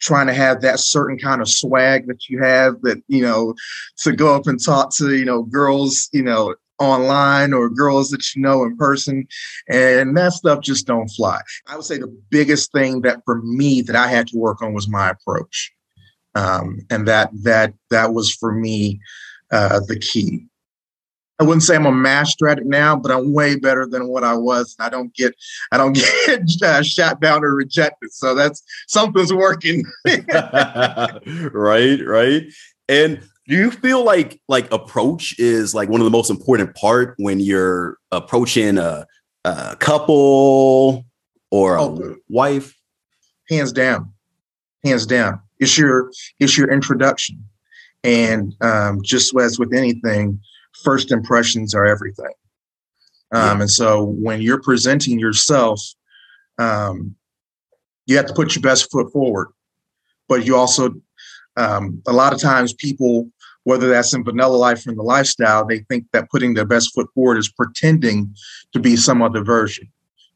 trying 0.00 0.26
to 0.28 0.32
have 0.32 0.60
that 0.62 0.80
certain 0.80 1.18
kind 1.18 1.40
of 1.40 1.48
swag 1.48 2.06
that 2.06 2.28
you 2.28 2.40
have 2.42 2.80
that, 2.82 3.02
you 3.08 3.22
know, 3.22 3.54
to 3.98 4.12
go 4.12 4.34
up 4.34 4.46
and 4.46 4.62
talk 4.62 4.94
to, 4.96 5.16
you 5.16 5.24
know, 5.24 5.42
girls, 5.42 6.08
you 6.12 6.22
know, 6.22 6.54
online 6.78 7.52
or 7.52 7.68
girls 7.68 8.10
that 8.10 8.34
you 8.34 8.42
know 8.42 8.64
in 8.64 8.76
person. 8.76 9.26
And 9.68 10.16
that 10.16 10.32
stuff 10.32 10.60
just 10.60 10.86
don't 10.86 11.08
fly. 11.08 11.40
I 11.66 11.76
would 11.76 11.84
say 11.84 11.98
the 11.98 12.16
biggest 12.30 12.72
thing 12.72 13.02
that 13.02 13.22
for 13.24 13.42
me 13.42 13.82
that 13.82 13.96
i 13.96 14.08
had 14.08 14.28
to 14.28 14.38
work 14.38 14.62
on 14.62 14.74
was 14.74 14.88
my 14.88 15.10
approach. 15.10 15.72
Um, 16.34 16.80
and 16.90 17.08
that 17.08 17.30
that 17.42 17.74
that 17.90 18.12
was 18.12 18.32
for 18.32 18.52
me 18.52 19.00
uh, 19.50 19.80
the 19.88 19.98
key 19.98 20.47
I 21.40 21.44
wouldn't 21.44 21.62
say 21.62 21.76
I'm 21.76 21.86
a 21.86 21.92
master 21.92 22.48
at 22.48 22.58
it 22.58 22.66
now, 22.66 22.96
but 22.96 23.12
I'm 23.12 23.32
way 23.32 23.56
better 23.56 23.86
than 23.86 24.08
what 24.08 24.24
I 24.24 24.34
was. 24.34 24.74
I 24.80 24.88
don't 24.88 25.14
get, 25.14 25.36
I 25.70 25.76
don't 25.76 25.92
get 26.26 26.62
uh, 26.62 26.82
shot 26.82 27.20
down 27.20 27.44
or 27.44 27.54
rejected. 27.54 28.12
So 28.12 28.34
that's 28.34 28.62
something's 28.88 29.32
working. 29.32 29.84
right, 31.52 32.00
right. 32.04 32.42
And 32.88 33.22
do 33.48 33.54
you 33.54 33.70
feel 33.70 34.04
like 34.04 34.40
like 34.48 34.70
approach 34.72 35.34
is 35.38 35.74
like 35.74 35.88
one 35.88 36.00
of 36.00 36.04
the 36.04 36.10
most 36.10 36.28
important 36.28 36.74
part 36.74 37.14
when 37.18 37.40
you're 37.40 37.98
approaching 38.12 38.76
a, 38.76 39.06
a 39.44 39.76
couple 39.76 41.06
or 41.50 41.76
a 41.76 41.82
oh, 41.82 42.16
wife? 42.28 42.74
Hands 43.48 43.72
down, 43.72 44.12
hands 44.84 45.06
down. 45.06 45.40
It's 45.58 45.78
your 45.78 46.10
it's 46.38 46.58
your 46.58 46.70
introduction, 46.70 47.42
and 48.04 48.54
um, 48.60 49.00
just 49.02 49.34
as 49.38 49.58
with 49.58 49.72
anything, 49.72 50.38
first 50.82 51.12
impressions 51.12 51.74
are 51.74 51.86
everything. 51.86 52.32
Um. 53.32 53.60
And 53.60 53.70
so 53.70 54.04
when 54.04 54.40
you're 54.40 54.60
presenting 54.60 55.18
yourself, 55.18 55.82
um, 56.58 57.14
you 58.06 58.16
have 58.16 58.26
to 58.26 58.34
put 58.34 58.54
your 58.54 58.62
best 58.62 58.90
foot 58.90 59.12
forward, 59.12 59.48
but 60.28 60.46
you 60.46 60.56
also 60.56 60.94
um, 61.56 62.02
a 62.06 62.12
lot 62.12 62.32
of 62.32 62.40
times 62.40 62.72
people 62.72 63.30
whether 63.68 63.90
that's 63.90 64.14
in 64.14 64.24
vanilla 64.24 64.56
life 64.56 64.86
or 64.86 64.90
in 64.92 64.96
the 64.96 65.02
lifestyle, 65.02 65.66
they 65.66 65.80
think 65.80 66.06
that 66.14 66.30
putting 66.30 66.54
their 66.54 66.64
best 66.64 66.94
foot 66.94 67.06
forward 67.14 67.36
is 67.36 67.50
pretending 67.50 68.34
to 68.72 68.80
be 68.80 68.96
some 68.96 69.20
other 69.20 69.44
version. 69.44 69.86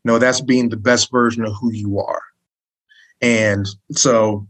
No, 0.05 0.19
that's 0.19 0.43
being 0.43 0.69
the 0.69 0.77
best 0.77 1.11
version 1.11 1.43
of 1.47 1.55
who 1.59 1.73
you 1.73 1.99
are. 1.99 2.21
And 3.23 3.67
so 3.93 4.47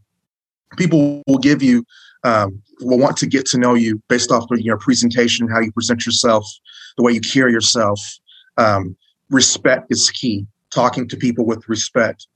people 0.77 1.23
will 1.29 1.39
give 1.39 1.63
you, 1.63 1.85
um, 2.25 2.63
will 2.81 2.99
want 2.99 3.17
to 3.19 3.27
get 3.27 3.47
to 3.47 3.59
know 3.59 3.75
you 3.75 4.03
based 4.09 4.31
off 4.31 4.51
of 4.51 4.61
your 4.61 4.79
presentation, 4.79 5.49
how 5.49 5.61
you 5.61 5.73
present 5.73 6.07
yourself, 6.07 6.47
the 6.97 7.03
way 7.03 7.13
you 7.13 7.21
carry 7.21 7.53
yourself. 7.53 8.01
Um, 8.59 8.97
respect 9.31 9.87
is 9.91 10.11
key. 10.11 10.47
Talking 10.71 11.07
to 11.09 11.17
people 11.17 11.45
with 11.45 11.69
respect, 11.69 12.27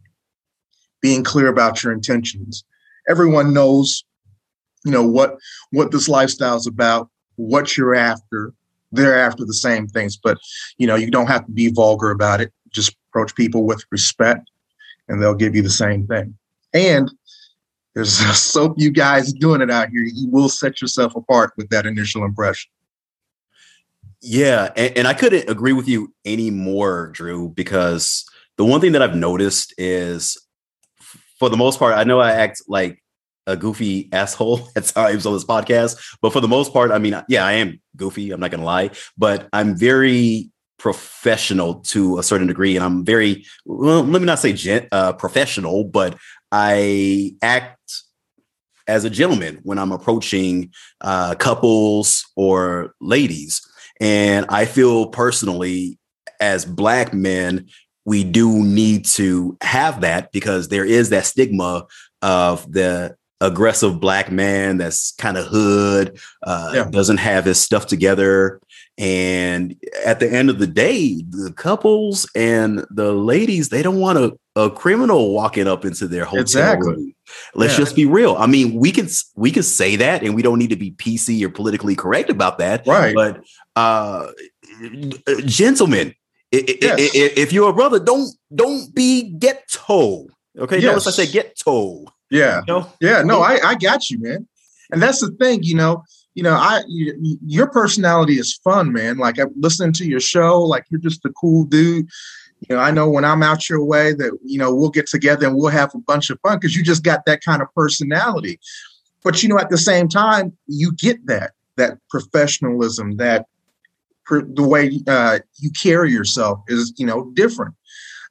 being 1.01 1.25
clear 1.25 1.49
about 1.49 1.83
your 1.83 1.93
intentions. 1.93 2.65
Everyone 3.09 3.55
knows 3.55 4.05
you 4.87 4.93
know 4.93 5.03
what 5.03 5.37
what 5.73 5.91
this 5.91 6.09
lifestyle 6.09 6.57
is 6.57 6.67
about 6.67 7.11
what 7.35 7.77
you're 7.77 7.95
after 7.95 8.53
they're 8.93 9.19
after 9.19 9.45
the 9.45 9.53
same 9.53 9.89
things 9.89 10.17
but 10.17 10.39
you 10.79 10.87
know 10.87 10.95
you 10.95 11.11
don't 11.11 11.27
have 11.27 11.45
to 11.45 11.53
be 11.53 11.71
vulgar 11.71 12.11
about 12.11 12.41
it 12.41 12.53
just 12.71 12.97
approach 13.11 13.35
people 13.35 13.65
with 13.65 13.85
respect 13.91 14.49
and 15.09 15.21
they'll 15.21 15.35
give 15.35 15.57
you 15.57 15.63
the 15.63 15.69
same 15.69 16.07
thing 16.07 16.33
and 16.73 17.11
there's 17.97 18.39
so 18.39 18.73
few 18.75 18.91
guys 18.91 19.33
doing 19.33 19.61
it 19.61 19.71
out 19.71 19.89
here 19.89 20.05
you 20.05 20.29
will 20.31 20.49
set 20.49 20.81
yourself 20.81 21.17
apart 21.17 21.53
with 21.57 21.69
that 21.71 21.87
initial 21.87 22.25
impression 22.25 22.71
yeah 24.21 24.71
and, 24.77 24.99
and 24.99 25.09
i 25.09 25.15
couldn't 25.15 25.49
agree 25.51 25.73
with 25.73 25.89
you 25.89 26.15
anymore 26.25 27.09
drew 27.09 27.49
because 27.49 28.25
the 28.57 28.65
one 28.65 28.81
thing 28.81 28.93
that 28.93 29.03
i've 29.03 29.17
noticed 29.17 29.75
is 29.79 30.37
for 31.39 31.49
the 31.49 31.57
most 31.57 31.79
part 31.79 31.95
i 31.97 32.05
know 32.05 32.21
i 32.21 32.31
act 32.31 32.63
like 32.69 33.03
a 33.47 33.57
goofy 33.57 34.09
asshole 34.13 34.69
at 34.77 34.85
times 34.85 35.27
on 35.27 35.33
this 35.33 35.45
podcast. 35.45 36.17
But 36.21 36.33
for 36.33 36.41
the 36.41 36.49
most 36.49 36.73
part, 36.73 36.91
I 36.91 36.99
mean, 36.99 37.21
yeah, 37.29 37.45
I 37.45 37.53
am 37.53 37.81
goofy. 37.97 38.31
I'm 38.33 38.41
not 38.41 38.51
going 38.51 38.61
to 38.61 38.67
lie, 38.67 38.91
but 39.17 39.49
I'm 39.53 39.77
very 39.77 40.51
professional 40.79 41.77
to 41.77 42.19
a 42.19 42.23
certain 42.23 42.47
degree. 42.47 42.77
And 42.77 42.85
I'm 42.85 43.05
very, 43.05 43.47
well, 43.65 44.03
let 44.03 44.21
me 44.21 44.27
not 44.27 44.39
say 44.39 44.53
gent, 44.53 44.89
uh, 44.93 45.13
professional, 45.15 45.85
but 45.85 46.17
I 46.53 47.35
act 47.43 47.79
as 48.87 49.05
a 49.05 49.11
gentleman 49.11 49.61
when 49.63 49.79
I'm 49.79 49.93
approaching 49.93 50.73
uh, 51.01 51.35
couples 51.35 52.25
or 52.37 52.95
ladies. 53.01 53.61
And 54.01 54.47
I 54.49 54.65
feel 54.65 55.09
personally, 55.09 55.99
as 56.41 56.65
Black 56.65 57.13
men, 57.13 57.67
we 58.05 58.23
do 58.23 58.63
need 58.63 59.05
to 59.07 59.57
have 59.63 60.03
that 60.03 60.31
because 60.31 60.69
there 60.69 60.85
is 60.85 61.11
that 61.11 61.27
stigma 61.27 61.87
of 62.23 62.71
the 62.71 63.17
aggressive 63.41 64.01
black 64.01 64.31
man 64.31 64.79
that's 64.79 65.13
kind 65.13 65.37
of 65.37 65.47
hood, 65.47 66.19
uh, 66.43 66.73
yeah. 66.75 66.85
doesn't 66.91 67.19
have 67.19 67.45
his 67.45 67.61
stuff 67.61 67.87
together. 67.87 68.61
And 68.99 69.77
at 70.07 70.21
the 70.21 70.33
end 70.33 70.49
of 70.49 70.59
the 70.59 70.67
day, 70.67 71.23
the 71.29 71.53
couples 71.55 72.29
and 72.35 72.85
the 72.91 73.13
ladies, 73.13 73.69
they 73.69 73.83
don't 73.83 74.01
want 74.01 74.19
a, 74.19 74.39
a 74.57 74.71
criminal 74.71 75.35
walking 75.35 75.67
up 75.69 75.85
into 75.85 76.09
their 76.09 76.25
hotel 76.25 76.41
exactly. 76.41 76.95
room. 76.95 77.15
Let's 77.55 77.75
yeah. 77.75 77.79
just 77.79 77.97
be 77.97 78.07
real. 78.07 78.37
I 78.37 78.47
mean, 78.47 78.75
we 78.75 78.93
can 78.93 79.09
we 79.35 79.51
can 79.51 79.65
say 79.65 79.97
that, 79.97 80.23
and 80.23 80.35
we 80.35 80.43
don't 80.43 80.59
need 80.59 80.71
to 80.71 80.77
be 80.77 80.93
PC 80.93 81.43
or 81.43 81.51
politically 81.51 81.95
correct 81.95 82.31
about 82.31 82.59
that. 82.59 82.87
Right. 82.87 83.15
But 83.15 83.43
uh, 83.75 84.29
gentlemen, 85.45 86.15
yes. 86.53 86.71
if 87.13 87.53
you're 87.53 87.71
a 87.71 87.75
brother, 87.75 87.99
don't 87.99 88.31
don't 88.55 88.95
be 88.95 89.25
ghetto. 89.25 90.29
Okay, 90.59 90.77
yes. 90.77 90.85
notice 90.85 91.07
I 91.09 91.11
say 91.25 91.31
ghetto. 91.31 92.07
Yeah. 92.31 92.61
You 92.67 92.75
know? 92.75 92.93
Yeah. 93.01 93.23
No, 93.23 93.41
I, 93.41 93.59
I 93.65 93.75
got 93.75 94.11
you, 94.11 94.19
man. 94.21 94.47
And 94.91 95.03
that's 95.03 95.21
the 95.21 95.31
thing, 95.33 95.63
you 95.63 95.75
know, 95.75 96.05
you 96.35 96.43
know, 96.43 96.53
I 96.53 96.83
you, 96.87 97.39
your 97.47 97.67
personality 97.67 98.35
is 98.35 98.55
fun, 98.63 98.93
man. 98.93 99.17
Like 99.17 99.39
I'm 99.39 99.53
listening 99.57 99.95
to 99.95 100.05
your 100.07 100.21
show, 100.21 100.63
like 100.63 100.85
you're 100.91 101.01
just 101.01 101.25
a 101.25 101.31
cool 101.31 101.65
dude. 101.65 102.09
You 102.69 102.77
know, 102.77 102.83
I 102.83 102.91
know 102.91 103.09
when 103.09 103.25
I'm 103.25 103.43
out 103.43 103.69
your 103.69 103.83
way 103.83 104.13
that 104.13 104.39
you 104.45 104.59
know 104.59 104.75
we'll 104.75 104.91
get 104.91 105.07
together 105.07 105.47
and 105.47 105.57
we'll 105.57 105.71
have 105.71 105.95
a 105.95 105.99
bunch 105.99 106.29
of 106.29 106.39
fun 106.41 106.59
because 106.59 106.77
you 106.77 106.85
just 106.85 107.03
got 107.03 107.25
that 107.25 107.43
kind 107.43 107.63
of 107.63 107.73
personality. 107.75 108.61
But 109.25 109.43
you 109.43 109.49
know, 109.49 109.59
at 109.59 109.71
the 109.71 109.79
same 109.79 110.09
time, 110.09 110.57
you 110.67 110.93
get 110.93 111.27
that 111.27 111.53
that 111.77 111.99
professionalism, 112.11 113.17
that 113.17 113.47
the 114.31 114.63
way 114.63 115.01
uh, 115.07 115.39
you 115.59 115.71
carry 115.71 116.13
yourself 116.13 116.61
is 116.69 116.93
you 116.99 117.07
know 117.07 117.31
different. 117.33 117.75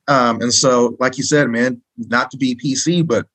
Um, 0.07 0.41
and 0.41 0.53
so, 0.53 0.95
like 0.99 1.17
you 1.17 1.23
said, 1.23 1.49
man, 1.49 1.81
not 1.97 2.29
to 2.31 2.37
be 2.37 2.55
PC, 2.55 3.05
but 3.05 3.27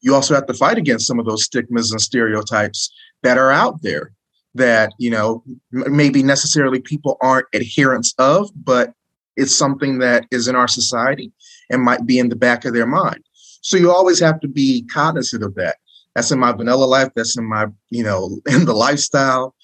you 0.00 0.14
also 0.14 0.34
have 0.34 0.46
to 0.46 0.54
fight 0.54 0.78
against 0.78 1.06
some 1.06 1.18
of 1.18 1.26
those 1.26 1.44
stigmas 1.44 1.90
and 1.90 2.00
stereotypes 2.00 2.92
that 3.22 3.38
are 3.38 3.50
out 3.50 3.82
there 3.82 4.12
that 4.54 4.92
you 4.98 5.10
know 5.10 5.42
maybe 5.70 6.22
necessarily 6.22 6.80
people 6.80 7.16
aren't 7.20 7.46
adherents 7.54 8.14
of 8.18 8.50
but 8.54 8.92
it's 9.36 9.54
something 9.54 9.98
that 9.98 10.26
is 10.30 10.48
in 10.48 10.56
our 10.56 10.68
society 10.68 11.30
and 11.70 11.82
might 11.82 12.06
be 12.06 12.18
in 12.18 12.30
the 12.30 12.36
back 12.36 12.64
of 12.64 12.72
their 12.72 12.86
mind. 12.86 13.22
So 13.60 13.76
you 13.76 13.92
always 13.92 14.18
have 14.20 14.40
to 14.40 14.48
be 14.48 14.86
cognizant 14.90 15.42
of 15.42 15.54
that. 15.56 15.76
That's 16.14 16.30
in 16.30 16.38
my 16.38 16.52
vanilla 16.52 16.86
life. 16.86 17.10
That's 17.14 17.36
in 17.36 17.44
my 17.44 17.66
you 17.90 18.02
know 18.02 18.40
in 18.46 18.64
the 18.64 18.74
lifestyle. 18.74 19.54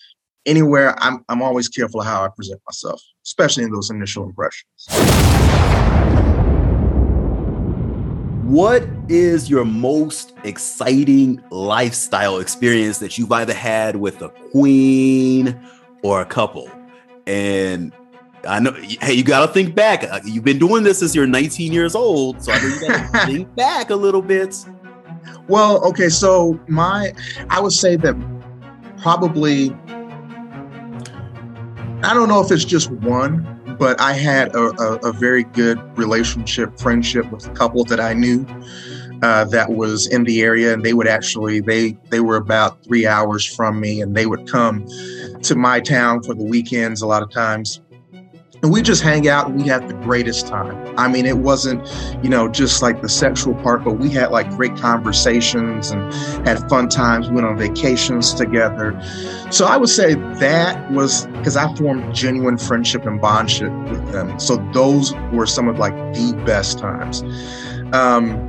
Anywhere 0.44 0.96
i'm, 0.98 1.24
I'm 1.28 1.40
always 1.40 1.68
careful 1.68 2.00
of 2.00 2.06
how 2.08 2.24
i 2.24 2.28
present 2.34 2.60
myself 2.68 3.00
especially 3.24 3.62
in 3.62 3.70
those 3.70 3.90
initial 3.90 4.24
impressions 4.24 4.88
what 8.42 8.86
is 9.08 9.48
your 9.48 9.64
most 9.64 10.34
exciting 10.42 11.42
lifestyle 11.50 12.38
experience 12.38 12.98
that 12.98 13.16
you've 13.16 13.30
either 13.30 13.54
had 13.54 13.96
with 13.96 14.20
a 14.20 14.28
queen 14.50 15.58
or 16.02 16.20
a 16.20 16.26
couple? 16.26 16.68
And 17.26 17.92
I 18.46 18.58
know, 18.58 18.72
hey, 18.72 19.12
you 19.12 19.22
got 19.22 19.46
to 19.46 19.52
think 19.52 19.76
back. 19.76 20.02
Uh, 20.04 20.20
you've 20.24 20.42
been 20.42 20.58
doing 20.58 20.82
this 20.82 20.98
since 20.98 21.14
you're 21.14 21.26
19 21.26 21.72
years 21.72 21.94
old, 21.94 22.42
so 22.42 22.52
I 22.52 22.60
know 22.60 22.66
you 22.66 22.80
got 22.80 23.12
to 23.12 23.26
think 23.26 23.54
back 23.54 23.90
a 23.90 23.96
little 23.96 24.22
bit. 24.22 24.56
Well, 25.46 25.84
okay, 25.86 26.08
so 26.08 26.58
my, 26.66 27.12
I 27.48 27.60
would 27.60 27.72
say 27.72 27.94
that 27.96 28.16
probably, 29.00 29.70
I 32.02 32.12
don't 32.12 32.28
know 32.28 32.40
if 32.40 32.50
it's 32.50 32.64
just 32.64 32.90
one, 32.90 33.61
but 33.82 34.00
I 34.00 34.12
had 34.12 34.54
a, 34.54 34.66
a, 34.80 35.08
a 35.08 35.12
very 35.12 35.42
good 35.42 35.76
relationship, 35.98 36.78
friendship 36.78 37.28
with 37.32 37.48
a 37.48 37.50
couple 37.50 37.82
that 37.86 37.98
I 37.98 38.12
knew. 38.12 38.46
Uh, 39.22 39.44
that 39.46 39.70
was 39.70 40.06
in 40.06 40.22
the 40.22 40.40
area 40.40 40.72
and 40.72 40.84
they 40.84 40.92
would 40.92 41.06
actually 41.06 41.60
they 41.60 41.96
they 42.10 42.18
were 42.18 42.34
about 42.34 42.82
three 42.82 43.06
hours 43.06 43.44
from 43.44 43.78
me 43.78 44.00
and 44.00 44.16
they 44.16 44.26
would 44.26 44.48
come 44.48 44.84
to 45.42 45.54
my 45.54 45.78
town 45.78 46.20
for 46.24 46.34
the 46.34 46.42
weekends 46.42 47.02
a 47.02 47.06
lot 47.06 47.22
of 47.22 47.30
times 47.30 47.80
and 48.62 48.70
we 48.70 48.80
just 48.80 49.02
hang 49.02 49.26
out 49.26 49.48
and 49.48 49.60
we 49.60 49.66
had 49.66 49.88
the 49.88 49.94
greatest 49.94 50.46
time. 50.46 50.94
I 50.96 51.08
mean, 51.08 51.26
it 51.26 51.38
wasn't, 51.38 51.84
you 52.22 52.30
know, 52.30 52.48
just 52.48 52.80
like 52.80 53.02
the 53.02 53.08
sexual 53.08 53.54
part, 53.56 53.82
but 53.82 53.94
we 53.94 54.08
had 54.10 54.30
like 54.30 54.48
great 54.50 54.76
conversations 54.76 55.90
and 55.90 56.14
had 56.46 56.68
fun 56.68 56.88
times. 56.88 57.28
We 57.28 57.34
went 57.34 57.48
on 57.48 57.58
vacations 57.58 58.32
together. 58.32 59.00
So 59.50 59.66
I 59.66 59.76
would 59.76 59.88
say 59.88 60.14
that 60.14 60.92
was 60.92 61.26
because 61.26 61.56
I 61.56 61.74
formed 61.74 62.14
genuine 62.14 62.56
friendship 62.56 63.04
and 63.04 63.20
bondship 63.20 63.90
with 63.90 64.12
them. 64.12 64.38
So 64.38 64.56
those 64.72 65.12
were 65.32 65.46
some 65.46 65.66
of 65.68 65.80
like 65.80 65.94
the 66.14 66.40
best 66.46 66.78
times. 66.78 67.22
Um, 67.92 68.48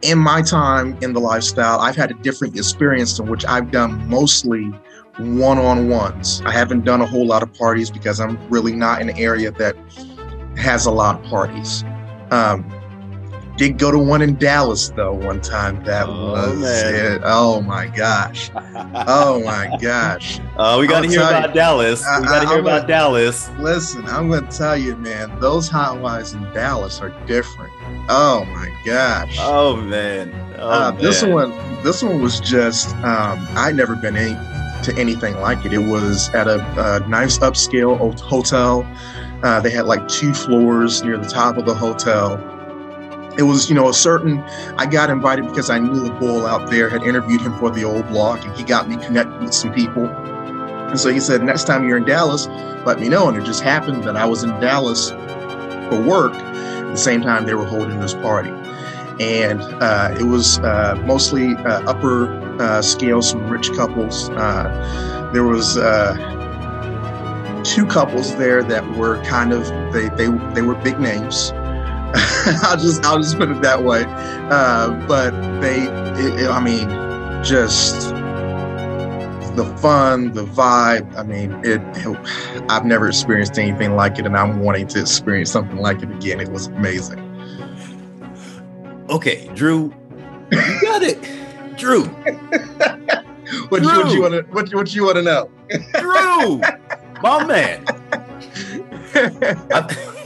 in 0.00 0.18
my 0.18 0.40
time 0.40 0.96
in 1.02 1.12
the 1.12 1.20
lifestyle, 1.20 1.78
I've 1.80 1.96
had 1.96 2.10
a 2.10 2.14
different 2.14 2.56
experience 2.56 3.18
in 3.18 3.26
which 3.26 3.44
I've 3.44 3.70
done 3.70 4.08
mostly 4.08 4.72
one 5.20 5.58
on 5.58 5.88
ones. 5.88 6.42
I 6.44 6.52
haven't 6.52 6.84
done 6.84 7.00
a 7.00 7.06
whole 7.06 7.26
lot 7.26 7.42
of 7.42 7.52
parties 7.54 7.90
because 7.90 8.20
I'm 8.20 8.38
really 8.48 8.74
not 8.74 9.00
in 9.00 9.08
an 9.08 9.16
area 9.16 9.50
that 9.52 9.76
has 10.56 10.86
a 10.86 10.90
lot 10.90 11.20
of 11.20 11.30
parties. 11.30 11.84
Um, 12.30 12.64
did 13.60 13.76
go 13.76 13.90
to 13.90 13.98
one 13.98 14.22
in 14.22 14.36
Dallas 14.36 14.88
though 14.88 15.12
one 15.12 15.42
time. 15.42 15.84
That 15.84 16.08
oh, 16.08 16.32
was 16.32 16.60
man. 16.60 16.94
it. 16.94 17.22
Oh 17.24 17.60
my 17.60 17.88
gosh. 17.88 18.50
Oh 18.54 19.42
my 19.44 19.76
gosh. 19.80 20.40
Uh, 20.60 20.76
we 20.78 20.86
got 20.86 21.00
to 21.00 21.08
hear 21.08 21.20
about 21.20 21.48
you, 21.48 21.54
Dallas. 21.54 22.04
We 22.20 22.26
got 22.26 22.42
to 22.42 22.48
hear 22.48 22.58
about 22.58 22.86
Dallas. 22.86 23.48
Listen, 23.60 24.04
I'm 24.08 24.28
going 24.28 24.46
to 24.46 24.54
tell 24.54 24.76
you, 24.76 24.94
man. 24.96 25.40
Those 25.40 25.70
hot 25.70 25.98
wives 26.00 26.34
in 26.34 26.42
Dallas 26.52 27.00
are 27.00 27.08
different. 27.26 27.72
Oh 28.10 28.44
my 28.44 28.70
gosh. 28.84 29.38
Oh 29.40 29.76
man. 29.76 30.34
Oh, 30.58 30.70
uh, 30.70 30.92
man. 30.92 31.00
This 31.00 31.22
one, 31.22 31.50
this 31.82 32.02
one 32.02 32.20
was 32.20 32.40
just. 32.40 32.94
Um, 32.96 33.46
I'd 33.52 33.74
never 33.74 33.96
been 33.96 34.16
any 34.16 34.34
to 34.84 34.96
anything 34.96 35.40
like 35.40 35.64
it. 35.64 35.72
It 35.72 35.78
was 35.78 36.28
at 36.34 36.48
a, 36.48 36.60
a 36.78 37.06
nice 37.08 37.38
upscale 37.38 38.18
hotel. 38.20 38.86
Uh, 39.42 39.60
they 39.60 39.70
had 39.70 39.86
like 39.86 40.06
two 40.08 40.34
floors 40.34 41.02
near 41.02 41.16
the 41.16 41.28
top 41.28 41.56
of 41.56 41.66
the 41.66 41.74
hotel. 41.74 42.34
It 43.38 43.42
was, 43.42 43.68
you 43.68 43.74
know, 43.74 43.88
a 43.88 43.94
certain. 43.94 44.40
I 44.76 44.86
got 44.86 45.08
invited 45.08 45.46
because 45.46 45.70
I 45.70 45.78
knew 45.78 46.00
the 46.00 46.12
bull 46.12 46.46
out 46.46 46.68
there 46.70 46.88
had 46.90 47.02
interviewed 47.02 47.40
him 47.40 47.56
for 47.58 47.70
the 47.70 47.84
old 47.84 48.06
blog, 48.08 48.44
and 48.44 48.54
he 48.56 48.64
got 48.64 48.88
me 48.88 48.96
connected 48.96 49.40
with 49.40 49.54
some 49.54 49.72
people. 49.72 50.06
And 50.06 50.98
so 50.98 51.10
he 51.10 51.20
said, 51.20 51.42
next 51.44 51.64
time 51.64 51.86
you're 51.86 51.96
in 51.96 52.04
Dallas, 52.04 52.48
let 52.84 52.98
me 52.98 53.08
know. 53.08 53.28
And 53.28 53.36
it 53.36 53.44
just 53.44 53.62
happened 53.62 54.02
that 54.04 54.16
I 54.16 54.26
was 54.26 54.42
in 54.42 54.50
Dallas 54.60 55.10
for 55.10 56.02
work 56.02 56.34
at 56.34 56.90
the 56.90 56.96
same 56.96 57.22
time 57.22 57.46
they 57.46 57.54
were 57.54 57.64
holding 57.64 58.00
this 58.00 58.14
party. 58.14 58.50
And 59.20 59.62
uh, 59.62 60.16
it 60.18 60.24
was 60.24 60.58
uh, 60.58 61.00
mostly 61.06 61.54
uh, 61.54 61.82
upper 61.88 62.49
uh, 62.60 62.82
scale, 62.82 63.22
some 63.22 63.48
rich 63.48 63.72
couples. 63.72 64.28
Uh, 64.30 65.30
there 65.32 65.44
was 65.44 65.76
uh, 65.76 66.14
two 67.64 67.86
couples 67.86 68.36
there 68.36 68.62
that 68.62 68.88
were 68.96 69.22
kind 69.24 69.52
of 69.52 69.66
they 69.92 70.08
they 70.10 70.30
they 70.54 70.62
were 70.62 70.74
big 70.76 71.00
names. 71.00 71.52
I'll 72.62 72.76
just 72.76 73.04
I'll 73.04 73.18
just 73.18 73.38
put 73.38 73.50
it 73.50 73.62
that 73.62 73.84
way. 73.84 74.04
Uh, 74.50 74.90
but 75.06 75.30
they, 75.60 75.82
it, 75.82 76.40
it, 76.40 76.50
I 76.50 76.60
mean, 76.60 76.88
just 77.42 78.10
the 79.56 79.64
fun, 79.80 80.32
the 80.32 80.44
vibe. 80.44 81.16
I 81.16 81.22
mean, 81.22 81.52
it, 81.64 81.80
it, 81.96 82.64
I've 82.68 82.84
never 82.84 83.08
experienced 83.08 83.58
anything 83.58 83.94
like 83.94 84.18
it, 84.18 84.26
and 84.26 84.36
I'm 84.36 84.60
wanting 84.60 84.86
to 84.88 85.00
experience 85.00 85.50
something 85.50 85.78
like 85.78 86.02
it 86.02 86.10
again. 86.10 86.40
It 86.40 86.50
was 86.50 86.66
amazing. 86.68 87.26
Okay, 89.08 89.48
Drew, 89.54 89.94
you 90.52 90.80
got 90.82 91.02
it. 91.02 91.39
Drew. 91.76 92.04
what, 93.68 93.82
Drew. 93.82 94.02
what 94.02 94.12
you 94.12 94.22
want 94.22 94.34
to 94.34 94.42
what, 94.50 94.74
what 94.74 94.94
you 94.94 95.04
want 95.04 95.16
to 95.16 95.22
know? 95.22 95.50
Drew, 95.98 96.60
my 97.22 97.44
man. 97.46 97.84
I, 99.72 100.16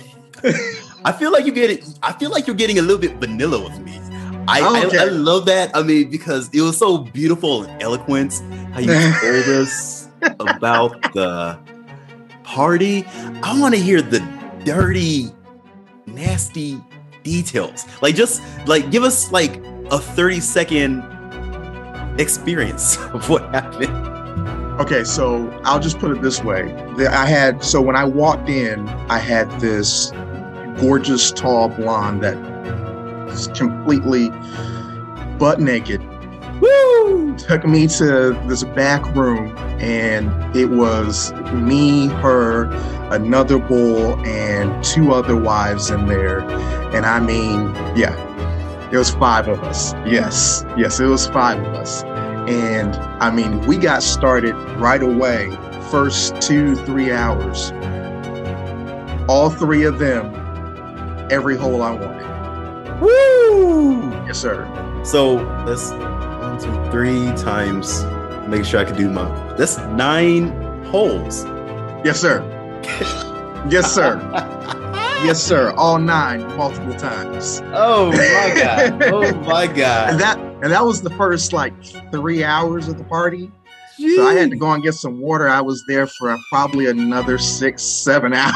I, 1.05 1.13
feel 1.13 1.33
like 1.33 1.47
you're 1.47 1.55
getting. 1.55 1.83
I 2.03 2.13
feel 2.13 2.31
like 2.31 2.47
you're 2.47 2.57
getting 2.57 2.79
a 2.79 2.83
little 2.83 2.99
bit 2.99 3.17
vanilla 3.17 3.63
with 3.63 3.79
me. 3.81 4.01
I, 4.47 4.87
okay. 4.87 4.99
I, 4.99 5.03
I, 5.03 5.05
love 5.07 5.47
that. 5.47 5.75
I 5.75 5.83
mean, 5.83 6.11
because 6.11 6.51
it 6.53 6.61
was 6.61 6.77
so 6.77 6.99
beautiful 6.99 7.65
and 7.65 7.83
eloquent 7.83 8.35
how 8.73 8.81
you 8.81 8.93
told 9.21 9.63
us 9.63 10.09
about 10.41 11.01
the 11.15 11.59
party. 12.43 13.05
I 13.43 13.59
want 13.59 13.75
to 13.75 13.81
hear 13.81 14.03
the 14.03 14.21
dirty, 14.65 15.31
nasty 16.07 16.81
details. 17.23 17.87
Like, 18.03 18.15
just 18.15 18.43
like 18.67 18.91
give 18.91 19.03
us 19.03 19.33
like 19.33 19.57
a 19.91 19.99
30 19.99 20.41
second 20.41 21.14
experience 22.19 22.97
of 22.97 23.29
what 23.29 23.43
happened? 23.55 24.15
Okay, 24.81 25.05
so 25.05 25.49
I'll 25.65 25.81
just 25.81 25.99
put 25.99 26.11
it 26.11 26.21
this 26.21 26.43
way. 26.43 26.75
I 27.07 27.27
had 27.27 27.63
so 27.63 27.81
when 27.81 27.97
I 27.97 28.05
walked 28.05 28.49
in, 28.49 28.89
I 29.09 29.19
had 29.19 29.49
this 29.61 30.11
gorgeous 30.79 31.31
tall 31.31 31.69
blonde 31.69 32.23
that 32.23 32.37
was 33.27 33.47
completely 33.49 34.31
butt 35.39 35.61
naked. 35.61 36.03
Woo! 36.61 37.37
Took 37.37 37.65
me 37.67 37.87
to 37.89 38.39
this 38.47 38.65
back 38.65 39.05
room, 39.15 39.57
and 39.81 40.57
it 40.57 40.71
was 40.71 41.33
me, 41.53 42.09
her, 42.09 42.65
another 43.13 43.59
bull, 43.59 44.17
and 44.25 44.83
two 44.85 45.13
other 45.13 45.37
wives 45.37 45.91
in 45.91 46.07
there. 46.07 46.41
And 46.95 47.05
I 47.07 47.21
mean, 47.21 47.75
yeah, 47.97 48.15
it 48.95 48.99
was 48.99 49.11
five 49.11 49.49
of 49.49 49.61
us. 49.65 49.93
Yes, 50.07 50.65
yes, 50.77 51.01
it 51.01 51.07
was 51.07 51.27
five 51.27 51.59
of 51.59 51.75
us. 51.75 52.05
And 52.47 52.95
I 53.21 53.29
mean, 53.29 53.61
we 53.67 53.77
got 53.77 54.05
started 54.05 54.55
right 54.79 55.03
away, 55.03 55.51
first 55.91 56.41
two, 56.41 56.77
three 56.77 57.11
hours. 57.11 57.73
All 59.29 59.51
three 59.51 59.83
of 59.83 59.99
them, 59.99 60.33
every 61.29 61.57
hole 61.57 61.83
I 61.83 61.91
wanted. 61.91 63.01
Woo! 63.01 64.13
Yes, 64.27 64.39
sir. 64.39 64.65
So 65.05 65.39
that's 65.67 65.91
one, 65.91 66.61
two, 66.61 66.91
three 66.93 67.27
times. 67.43 68.05
Make 68.47 68.65
sure 68.65 68.79
I 68.79 68.85
can 68.85 68.97
do 68.97 69.11
my. 69.11 69.25
That's 69.57 69.79
nine 69.79 70.85
holes. 70.85 71.45
Yes, 72.05 72.21
sir. 72.21 72.45
yes, 73.69 73.93
sir. 73.93 74.21
yes, 75.25 75.43
sir. 75.43 75.73
All 75.73 75.99
nine, 75.99 76.41
multiple 76.57 76.95
times. 76.95 77.63
Oh 77.73 78.13
my 78.13 78.53
god! 78.55 79.03
Oh 79.13 79.35
my 79.41 79.67
god! 79.67 80.11
and 80.11 80.21
that 80.21 80.39
and 80.39 80.71
that 80.73 80.85
was 80.85 81.03
the 81.03 81.11
first 81.11 81.53
like 81.53 81.73
three 82.11 82.45
hours 82.45 82.89
of 82.89 82.99
the 82.99 83.05
party. 83.05 83.51
Jeez. 83.99 84.17
So 84.17 84.27
I 84.27 84.35
had 84.35 84.51
to 84.51 84.57
go 84.57 84.73
and 84.73 84.83
get 84.83 84.95
some 84.95 85.21
water. 85.21 85.49
I 85.49 85.61
was 85.61 85.83
there 85.89 86.07
for 86.07 86.37
probably 86.51 86.87
another 86.87 87.39
six, 87.39 87.83
seven 87.83 88.33
hours. 88.35 88.55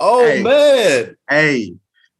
Oh 0.00 0.24
hey, 0.24 0.42
man! 0.42 1.16
Hey, 1.28 1.74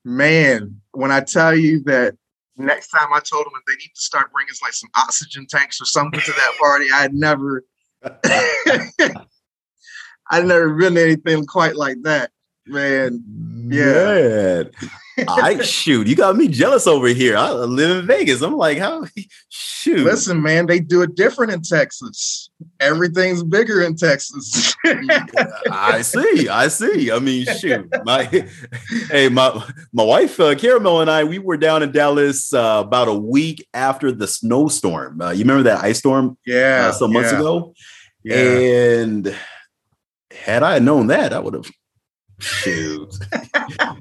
man! 0.05 0.81
When 0.93 1.11
I 1.11 1.21
tell 1.21 1.57
you 1.57 1.83
that 1.85 2.17
next 2.57 2.89
time 2.89 3.13
I 3.13 3.21
told 3.21 3.47
them 3.47 3.53
that 3.55 3.63
they 3.67 3.77
need 3.77 3.93
to 3.95 4.01
start 4.01 4.33
bringing 4.33 4.55
like 4.63 4.73
some 4.73 4.91
oxygen 4.97 5.47
tanks 5.47 5.81
or 5.81 5.85
something 5.85 6.21
to 6.21 6.33
that 6.33 6.53
party, 6.61 6.87
I 6.93 7.03
had 7.03 7.15
never, 7.15 7.65
I'd 10.31 10.45
never 10.45 10.75
been 10.75 10.97
anything 10.97 11.47
quite 11.47 11.77
like 11.77 12.03
that. 12.03 12.31
Man. 12.69 13.25
Yeah. 13.71 14.63
Man. 14.65 14.71
I 15.27 15.61
shoot, 15.63 16.07
you 16.07 16.15
got 16.15 16.37
me 16.37 16.49
jealous 16.49 16.87
over 16.87 17.09
here. 17.09 17.37
I 17.37 17.51
live 17.51 17.99
in 17.99 18.07
Vegas. 18.07 18.43
I'm 18.43 18.57
like, 18.57 18.79
how 18.79 19.05
shoot. 19.49 20.05
Listen, 20.05 20.43
man, 20.43 20.67
they 20.67 20.79
do 20.79 21.03
it 21.03 21.15
different 21.15 21.53
in 21.53 21.63
Texas. 21.63 22.51
Everything's 22.81 23.43
bigger 23.43 23.83
in 23.83 23.97
Texas. 23.97 24.75
I 24.85 26.03
see. 26.03 26.49
I 26.49 26.69
see. 26.69 27.11
I 27.11 27.19
mean, 27.19 27.47
shoot. 27.47 27.89
My 28.05 28.25
hey, 29.11 29.29
my 29.29 29.65
my 29.93 30.05
wife 30.05 30.39
uh, 30.39 30.55
Karamel 30.55 31.01
and 31.01 31.11
I, 31.11 31.25
we 31.25 31.39
were 31.39 31.57
down 31.57 31.83
in 31.83 31.91
Dallas 31.91 32.53
uh, 32.55 32.83
about 32.87 33.09
a 33.09 33.15
week 33.15 33.67
after 33.75 34.13
the 34.13 34.27
snowstorm. 34.27 35.21
Uh, 35.21 35.31
you 35.31 35.41
remember 35.41 35.65
that 35.65 35.83
ice 35.83 35.99
storm? 35.99 36.37
Yeah, 36.47 36.89
uh, 36.89 36.93
some 36.93 37.13
months 37.13 37.33
yeah, 37.33 37.39
ago. 37.39 37.75
Yeah. 38.25 38.37
And 38.37 39.37
had 40.31 40.63
I 40.63 40.79
known 40.79 41.09
that, 41.09 41.33
I 41.33 41.39
would 41.39 41.55
have 41.55 41.71
shoot. 42.41 43.13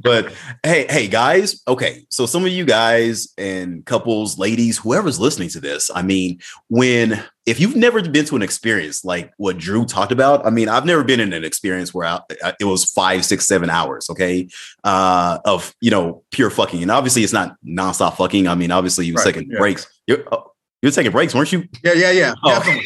but 0.01 0.33
hey, 0.63 0.85
hey 0.89 1.07
guys, 1.07 1.61
okay. 1.67 2.05
So 2.09 2.25
some 2.25 2.45
of 2.45 2.51
you 2.51 2.65
guys 2.65 3.33
and 3.37 3.85
couples, 3.85 4.37
ladies, 4.37 4.77
whoever's 4.77 5.19
listening 5.19 5.49
to 5.49 5.59
this, 5.59 5.89
I 5.93 6.01
mean, 6.01 6.39
when 6.69 7.23
if 7.45 7.59
you've 7.59 7.75
never 7.75 8.01
been 8.01 8.25
to 8.25 8.35
an 8.35 8.41
experience 8.41 9.05
like 9.05 9.31
what 9.37 9.57
Drew 9.57 9.85
talked 9.85 10.11
about, 10.11 10.45
I 10.45 10.49
mean, 10.49 10.67
I've 10.67 10.85
never 10.85 11.03
been 11.03 11.19
in 11.19 11.31
an 11.33 11.43
experience 11.45 11.93
where 11.93 12.05
I, 12.05 12.19
I, 12.43 12.53
it 12.59 12.65
was 12.65 12.85
five, 12.91 13.23
six, 13.25 13.47
seven 13.47 13.69
hours, 13.69 14.09
okay, 14.09 14.47
uh, 14.83 15.39
of 15.45 15.73
you 15.81 15.91
know 15.91 16.23
pure 16.31 16.49
fucking, 16.49 16.81
and 16.81 16.91
obviously 16.91 17.23
it's 17.23 17.33
not 17.33 17.55
nonstop 17.65 18.17
fucking. 18.17 18.47
I 18.47 18.55
mean, 18.55 18.71
obviously 18.71 19.05
you 19.05 19.13
were 19.13 19.17
Right, 19.17 19.33
taking 19.33 19.49
yeah. 19.51 19.59
breaks. 19.59 19.87
You're, 20.07 20.23
oh, 20.31 20.51
you're 20.81 20.91
taking 20.91 21.11
breaks, 21.11 21.33
weren't 21.33 21.51
you? 21.51 21.67
yeah, 21.83 21.93
yeah, 21.93 22.11
yeah. 22.11 22.33
Oh. 22.43 22.79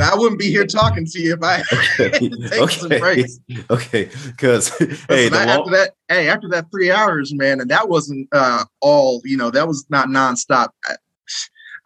I 0.00 0.14
wouldn't 0.14 0.38
be 0.38 0.50
here 0.50 0.66
talking 0.66 1.06
to 1.06 1.20
you 1.20 1.34
if 1.34 1.42
I 1.42 1.62
Okay, 1.72 2.28
Take 2.48 2.70
some 2.70 2.88
breaks. 2.88 3.38
okay, 3.70 4.10
because 4.26 4.76
hey, 4.78 4.86
Listen, 4.86 5.06
the 5.08 5.30
long- 5.30 5.48
after 5.48 5.70
that, 5.70 5.94
hey, 6.08 6.28
after 6.28 6.48
that 6.48 6.70
three 6.70 6.90
hours, 6.90 7.34
man, 7.34 7.60
and 7.60 7.70
that 7.70 7.88
wasn't 7.88 8.28
uh 8.32 8.64
all, 8.80 9.20
you 9.24 9.36
know, 9.36 9.50
that 9.50 9.66
was 9.66 9.86
not 9.90 10.08
nonstop. 10.08 10.68
I, 10.86 10.96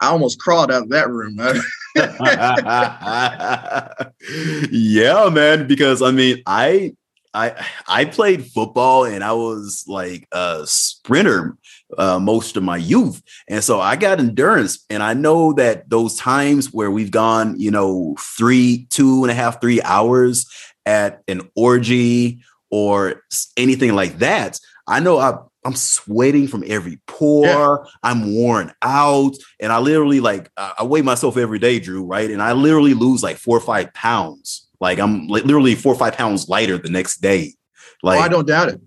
I 0.00 0.08
almost 0.08 0.40
crawled 0.40 0.70
out 0.70 0.82
of 0.82 0.88
that 0.90 1.08
room. 1.08 1.38
yeah, 4.70 5.28
man. 5.30 5.66
Because 5.66 6.02
I 6.02 6.10
mean, 6.10 6.42
I 6.46 6.94
I 7.32 7.66
I 7.88 8.04
played 8.04 8.46
football 8.46 9.04
and 9.04 9.24
I 9.24 9.32
was 9.32 9.84
like 9.86 10.28
a 10.32 10.62
sprinter 10.66 11.56
uh, 11.98 12.18
most 12.18 12.56
of 12.56 12.62
my 12.62 12.76
youth, 12.76 13.22
and 13.48 13.62
so 13.62 13.80
I 13.80 13.96
got 13.96 14.18
endurance. 14.18 14.84
And 14.90 15.02
I 15.02 15.14
know 15.14 15.52
that 15.54 15.88
those 15.88 16.16
times 16.16 16.72
where 16.72 16.90
we've 16.90 17.10
gone, 17.10 17.58
you 17.58 17.70
know, 17.70 18.16
three, 18.18 18.86
two 18.90 19.24
and 19.24 19.30
a 19.30 19.34
half, 19.34 19.60
three 19.60 19.80
hours 19.82 20.46
at 20.84 21.22
an 21.28 21.48
orgy 21.54 22.42
or 22.70 23.22
anything 23.56 23.94
like 23.94 24.18
that, 24.18 24.58
I 24.86 25.00
know 25.00 25.18
I. 25.18 25.38
I'm 25.64 25.74
sweating 25.74 26.46
from 26.46 26.62
every 26.64 27.00
pore. 27.08 27.88
I'm 28.04 28.32
worn 28.36 28.72
out, 28.82 29.34
and 29.58 29.72
I 29.72 29.78
literally 29.78 30.20
like 30.20 30.48
I 30.56 30.84
weigh 30.84 31.02
myself 31.02 31.36
every 31.36 31.58
day, 31.58 31.80
Drew. 31.80 32.04
Right, 32.04 32.30
and 32.30 32.40
I 32.40 32.52
literally 32.52 32.94
lose 32.94 33.20
like 33.20 33.36
four 33.36 33.56
or 33.56 33.60
five 33.60 33.92
pounds. 33.92 34.68
Like 34.80 35.00
I'm 35.00 35.26
li- 35.26 35.40
literally 35.40 35.74
four 35.74 35.92
or 35.94 35.98
five 35.98 36.14
pounds 36.14 36.48
lighter 36.48 36.78
the 36.78 36.88
next 36.88 37.16
day. 37.20 37.54
Like 38.02 38.20
oh, 38.20 38.22
I 38.22 38.28
don't 38.28 38.46
doubt 38.46 38.68
it. 38.68 38.80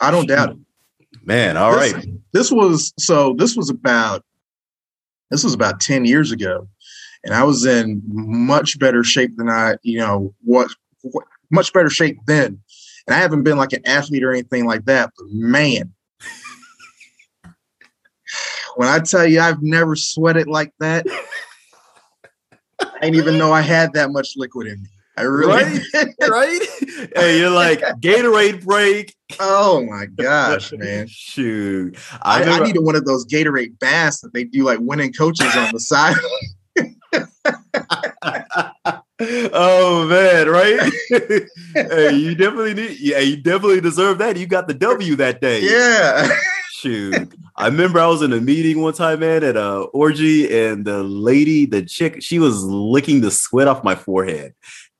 I 0.00 0.12
don't 0.12 0.28
doubt 0.28 0.50
it. 0.50 0.58
Man, 1.24 1.56
all 1.56 1.72
this, 1.72 1.92
right. 1.92 2.06
This 2.32 2.50
was 2.50 2.92
so 2.98 3.34
this 3.34 3.56
was 3.56 3.70
about 3.70 4.24
this 5.32 5.42
was 5.42 5.54
about 5.54 5.80
10 5.80 6.04
years 6.04 6.30
ago. 6.30 6.68
And 7.24 7.34
I 7.34 7.42
was 7.42 7.64
in 7.64 8.02
much 8.06 8.78
better 8.78 9.02
shape 9.02 9.36
than 9.36 9.48
I, 9.48 9.76
you 9.82 9.98
know, 9.98 10.34
what, 10.42 10.70
what 11.00 11.24
much 11.50 11.72
better 11.72 11.88
shape 11.88 12.18
then. 12.26 12.60
And 13.06 13.14
I 13.14 13.18
haven't 13.18 13.42
been 13.42 13.56
like 13.56 13.72
an 13.72 13.80
athlete 13.86 14.24
or 14.24 14.30
anything 14.30 14.66
like 14.66 14.84
that, 14.84 15.10
but 15.16 15.26
man, 15.30 15.92
when 18.76 18.88
I 18.88 18.98
tell 18.98 19.26
you 19.26 19.40
I've 19.40 19.62
never 19.62 19.96
sweated 19.96 20.48
like 20.48 20.74
that, 20.80 21.06
I 22.78 23.00
didn't 23.00 23.16
even 23.16 23.38
know 23.38 23.52
I 23.52 23.62
had 23.62 23.94
that 23.94 24.10
much 24.10 24.34
liquid 24.36 24.66
in 24.66 24.82
me. 24.82 24.88
I 25.16 25.22
really 25.22 25.52
Right? 25.52 25.80
right? 26.28 26.60
hey, 27.16 27.38
you're 27.38 27.50
like 27.50 27.80
Gatorade 28.00 28.64
break. 28.64 29.14
Oh 29.40 29.84
my 29.84 30.06
gosh, 30.06 30.72
man. 30.72 31.06
Shoot. 31.08 31.96
I, 32.22 32.36
I, 32.36 32.40
remember- 32.40 32.66
needed 32.66 32.80
one 32.80 32.96
of 32.96 33.04
those 33.04 33.26
Gatorade 33.26 33.78
baths 33.78 34.20
that 34.20 34.32
they 34.32 34.44
do 34.44 34.64
like 34.64 34.78
winning 34.80 35.12
coaches 35.12 35.54
on 35.56 35.72
the 35.72 35.80
side. 35.80 36.16
oh 39.52 40.06
man, 40.08 40.48
right? 40.48 40.92
hey, 41.74 42.14
you 42.14 42.34
definitely 42.34 42.74
need 42.74 42.98
yeah, 42.98 43.18
you 43.18 43.36
definitely 43.36 43.80
deserve 43.80 44.18
that. 44.18 44.36
You 44.36 44.46
got 44.46 44.68
the 44.68 44.74
W 44.74 45.16
that 45.16 45.40
day. 45.40 45.60
yeah. 45.62 46.28
Shoot. 46.72 47.32
I 47.56 47.66
remember 47.66 48.00
I 48.00 48.06
was 48.06 48.22
in 48.22 48.32
a 48.32 48.40
meeting 48.40 48.80
one 48.80 48.94
time, 48.94 49.20
man, 49.20 49.44
at 49.44 49.56
a 49.56 49.82
orgy, 49.92 50.52
and 50.52 50.84
the 50.84 51.04
lady, 51.04 51.64
the 51.64 51.82
chick, 51.82 52.20
she 52.20 52.40
was 52.40 52.64
licking 52.64 53.20
the 53.20 53.30
sweat 53.30 53.68
off 53.68 53.84
my 53.84 53.94
forehead. 53.94 54.54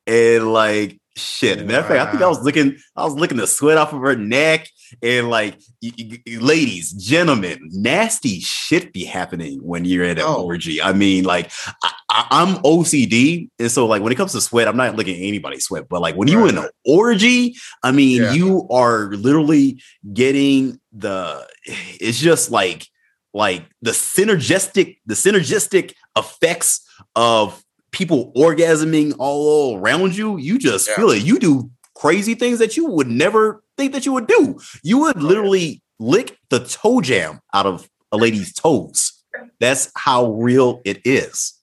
And 0.06 0.52
like 0.52 1.00
shit. 1.16 1.66
Matter 1.66 1.80
of 1.80 1.86
fact, 1.86 2.00
I 2.00 2.10
think 2.10 2.22
I 2.22 2.28
was 2.28 2.42
looking, 2.42 2.76
I 2.96 3.04
was 3.04 3.14
looking 3.14 3.36
the 3.38 3.46
sweat 3.46 3.78
off 3.78 3.92
of 3.92 4.00
her 4.00 4.16
neck. 4.16 4.68
And 5.02 5.30
like 5.30 5.54
y- 5.82 5.92
y- 5.98 6.18
ladies, 6.38 6.92
gentlemen, 6.92 7.58
nasty 7.72 8.40
shit 8.40 8.92
be 8.92 9.04
happening 9.04 9.58
when 9.62 9.86
you're 9.86 10.04
at 10.04 10.18
an 10.18 10.24
Oh. 10.26 10.44
orgy. 10.44 10.82
I 10.82 10.92
mean, 10.92 11.24
like 11.24 11.50
I, 11.82 11.92
I'm 12.30 12.56
OCD, 12.62 13.48
and 13.58 13.70
so 13.70 13.86
like 13.86 14.02
when 14.02 14.12
it 14.12 14.16
comes 14.16 14.32
to 14.32 14.40
sweat, 14.42 14.68
I'm 14.68 14.76
not 14.76 14.94
licking 14.96 15.16
anybody's 15.16 15.64
sweat. 15.64 15.88
But 15.88 16.02
like 16.02 16.14
when 16.16 16.28
you're 16.28 16.46
in 16.46 16.58
an 16.58 16.68
orgy, 16.84 17.56
I 17.82 17.90
mean, 17.90 18.22
Yeah. 18.22 18.32
you 18.32 18.68
are 18.70 19.12
literally 19.14 19.80
getting 20.12 20.78
the. 20.92 21.46
It's 21.64 22.20
just 22.20 22.50
like 22.50 22.86
like 23.32 23.64
the 23.80 23.92
synergistic 23.92 24.98
the 25.06 25.14
synergistic 25.14 25.94
effects 26.18 26.86
of 27.16 27.62
people 27.92 28.32
orgasming 28.34 29.14
all 29.18 29.76
around 29.78 30.16
you. 30.16 30.36
You 30.38 30.58
just 30.58 30.88
Yeah. 30.88 30.96
feel 30.96 31.10
it. 31.10 31.22
You 31.22 31.38
do 31.38 31.70
crazy 31.94 32.34
things 32.34 32.58
that 32.58 32.76
you 32.76 32.86
would 32.86 33.06
never 33.08 33.62
think 33.76 33.92
that 33.92 34.04
you 34.06 34.12
would 34.14 34.26
do. 34.26 34.58
You 34.82 34.98
would 34.98 35.16
Oh, 35.16 35.20
literally 35.20 35.82
lick 36.00 36.38
the 36.50 36.60
toe 36.60 37.00
jam 37.00 37.40
out 37.54 37.66
of 37.66 37.88
a 38.10 38.16
lady's 38.16 38.52
toes. 38.52 39.12
That's 39.60 39.90
how 39.96 40.32
real 40.32 40.80
it 40.84 41.00
is. 41.04 41.54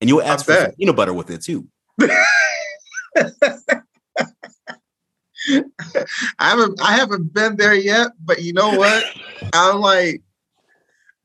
And 0.00 0.08
you'll 0.10 0.22
ask 0.22 0.44
for 0.44 0.72
peanut 0.78 0.96
butter 0.96 1.12
with 1.14 1.30
it 1.30 1.42
too. 1.42 1.66
I 6.38 6.50
haven't 6.50 6.80
I 6.82 6.96
haven't 6.96 7.32
been 7.32 7.56
there 7.56 7.74
yet, 7.74 8.10
but 8.24 8.42
you 8.42 8.52
know 8.52 8.74
what? 8.74 9.04
I'm 9.52 9.76
like, 9.80 10.22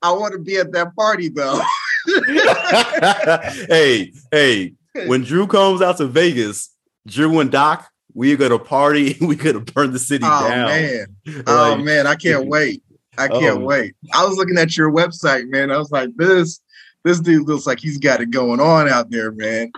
I 0.01 0.11
want 0.11 0.33
to 0.33 0.39
be 0.39 0.57
at 0.57 0.71
that 0.73 0.95
party 0.95 1.29
though. 1.29 1.61
hey, 3.69 4.11
hey, 4.31 4.73
when 5.07 5.23
Drew 5.23 5.47
comes 5.47 5.81
out 5.81 5.97
to 5.97 6.07
Vegas, 6.07 6.69
Drew 7.07 7.39
and 7.39 7.51
Doc, 7.51 7.89
we're 8.13 8.37
gonna 8.37 8.59
party. 8.59 9.17
We're 9.21 9.35
gonna 9.35 9.59
burn 9.61 9.91
the 9.91 9.99
city 9.99 10.21
down. 10.23 10.43
oh 10.43 10.49
down. 10.49 10.67
man. 10.67 11.05
Oh 11.47 11.77
man, 11.77 12.05
I 12.07 12.15
can't 12.15 12.47
wait. 12.47 12.83
I 13.17 13.27
can't 13.27 13.61
Oh. 13.61 13.65
wait. 13.65 13.95
I 14.13 14.25
was 14.25 14.37
looking 14.37 14.57
at 14.57 14.75
your 14.77 14.91
website, 14.91 15.47
man. 15.49 15.71
I 15.71 15.77
was 15.77 15.91
like, 15.91 16.09
this 16.15 16.59
this 17.03 17.19
dude 17.19 17.47
looks 17.47 17.65
like 17.65 17.79
he's 17.79 17.97
got 17.97 18.21
it 18.21 18.29
going 18.31 18.59
on 18.59 18.87
out 18.87 19.09
there, 19.09 19.31
man. 19.31 19.71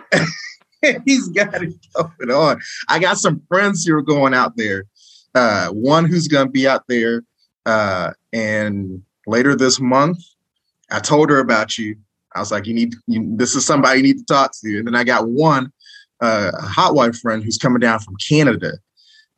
he's 1.05 1.27
got 1.29 1.53
it 1.63 1.73
going 1.93 2.31
on. 2.31 2.59
I 2.89 2.99
got 2.99 3.17
some 3.17 3.41
friends 3.47 3.85
who 3.85 3.95
are 3.95 4.01
going 4.01 4.33
out 4.33 4.57
there. 4.57 4.83
Uh, 5.33 5.69
one 5.69 6.05
who's 6.05 6.27
gonna 6.27 6.49
be 6.49 6.67
out 6.67 6.83
there 6.88 7.23
uh, 7.65 8.11
and 8.33 9.01
later 9.27 9.55
this 9.55 9.79
month. 9.79 10.17
I 10.91 10.99
told 10.99 11.29
her 11.29 11.39
about 11.39 11.77
you. 11.77 11.95
I 12.35 12.39
was 12.39 12.51
like, 12.51 12.67
you 12.67 12.73
need 12.73 12.95
you, 13.07 13.35
this 13.37 13.55
is 13.55 13.65
somebody 13.65 13.99
you 13.99 14.03
need 14.03 14.17
to 14.17 14.25
talk 14.25 14.51
to. 14.63 14.77
And 14.77 14.87
then 14.87 14.95
I 14.95 15.03
got 15.03 15.27
one 15.27 15.71
uh, 16.21 16.51
hot 16.61 16.93
wife 16.93 17.17
friend 17.17 17.43
who's 17.43 17.57
coming 17.57 17.79
down 17.79 17.99
from 17.99 18.15
Canada, 18.27 18.73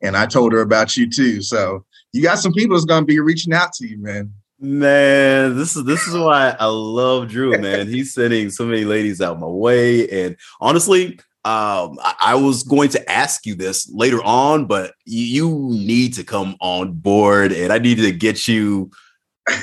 and 0.01 0.17
I 0.17 0.25
told 0.25 0.53
her 0.53 0.61
about 0.61 0.97
you 0.97 1.09
too. 1.09 1.41
So 1.41 1.85
you 2.13 2.21
got 2.21 2.39
some 2.39 2.53
people 2.53 2.75
that's 2.75 2.85
gonna 2.85 3.05
be 3.05 3.19
reaching 3.19 3.53
out 3.53 3.73
to 3.73 3.87
you, 3.87 3.99
man. 3.99 4.33
Man, 4.59 5.55
this 5.55 5.75
is 5.75 5.83
this 5.85 6.07
is 6.07 6.15
why 6.15 6.55
I 6.59 6.65
love 6.65 7.29
Drew, 7.29 7.57
man. 7.59 7.87
He's 7.89 8.13
sending 8.13 8.49
so 8.49 8.65
many 8.65 8.85
ladies 8.85 9.21
out 9.21 9.39
my 9.39 9.47
way. 9.47 10.09
And 10.09 10.35
honestly, 10.59 11.19
um, 11.47 11.97
I, 12.01 12.15
I 12.19 12.35
was 12.35 12.63
going 12.63 12.89
to 12.89 13.09
ask 13.11 13.45
you 13.45 13.55
this 13.55 13.89
later 13.93 14.21
on, 14.23 14.65
but 14.65 14.95
you, 15.05 15.23
you 15.23 15.69
need 15.69 16.13
to 16.15 16.25
come 16.25 16.57
on 16.59 16.93
board 16.93 17.53
and 17.53 17.71
I 17.71 17.77
need 17.77 17.99
to 17.99 18.11
get 18.11 18.49
you 18.49 18.91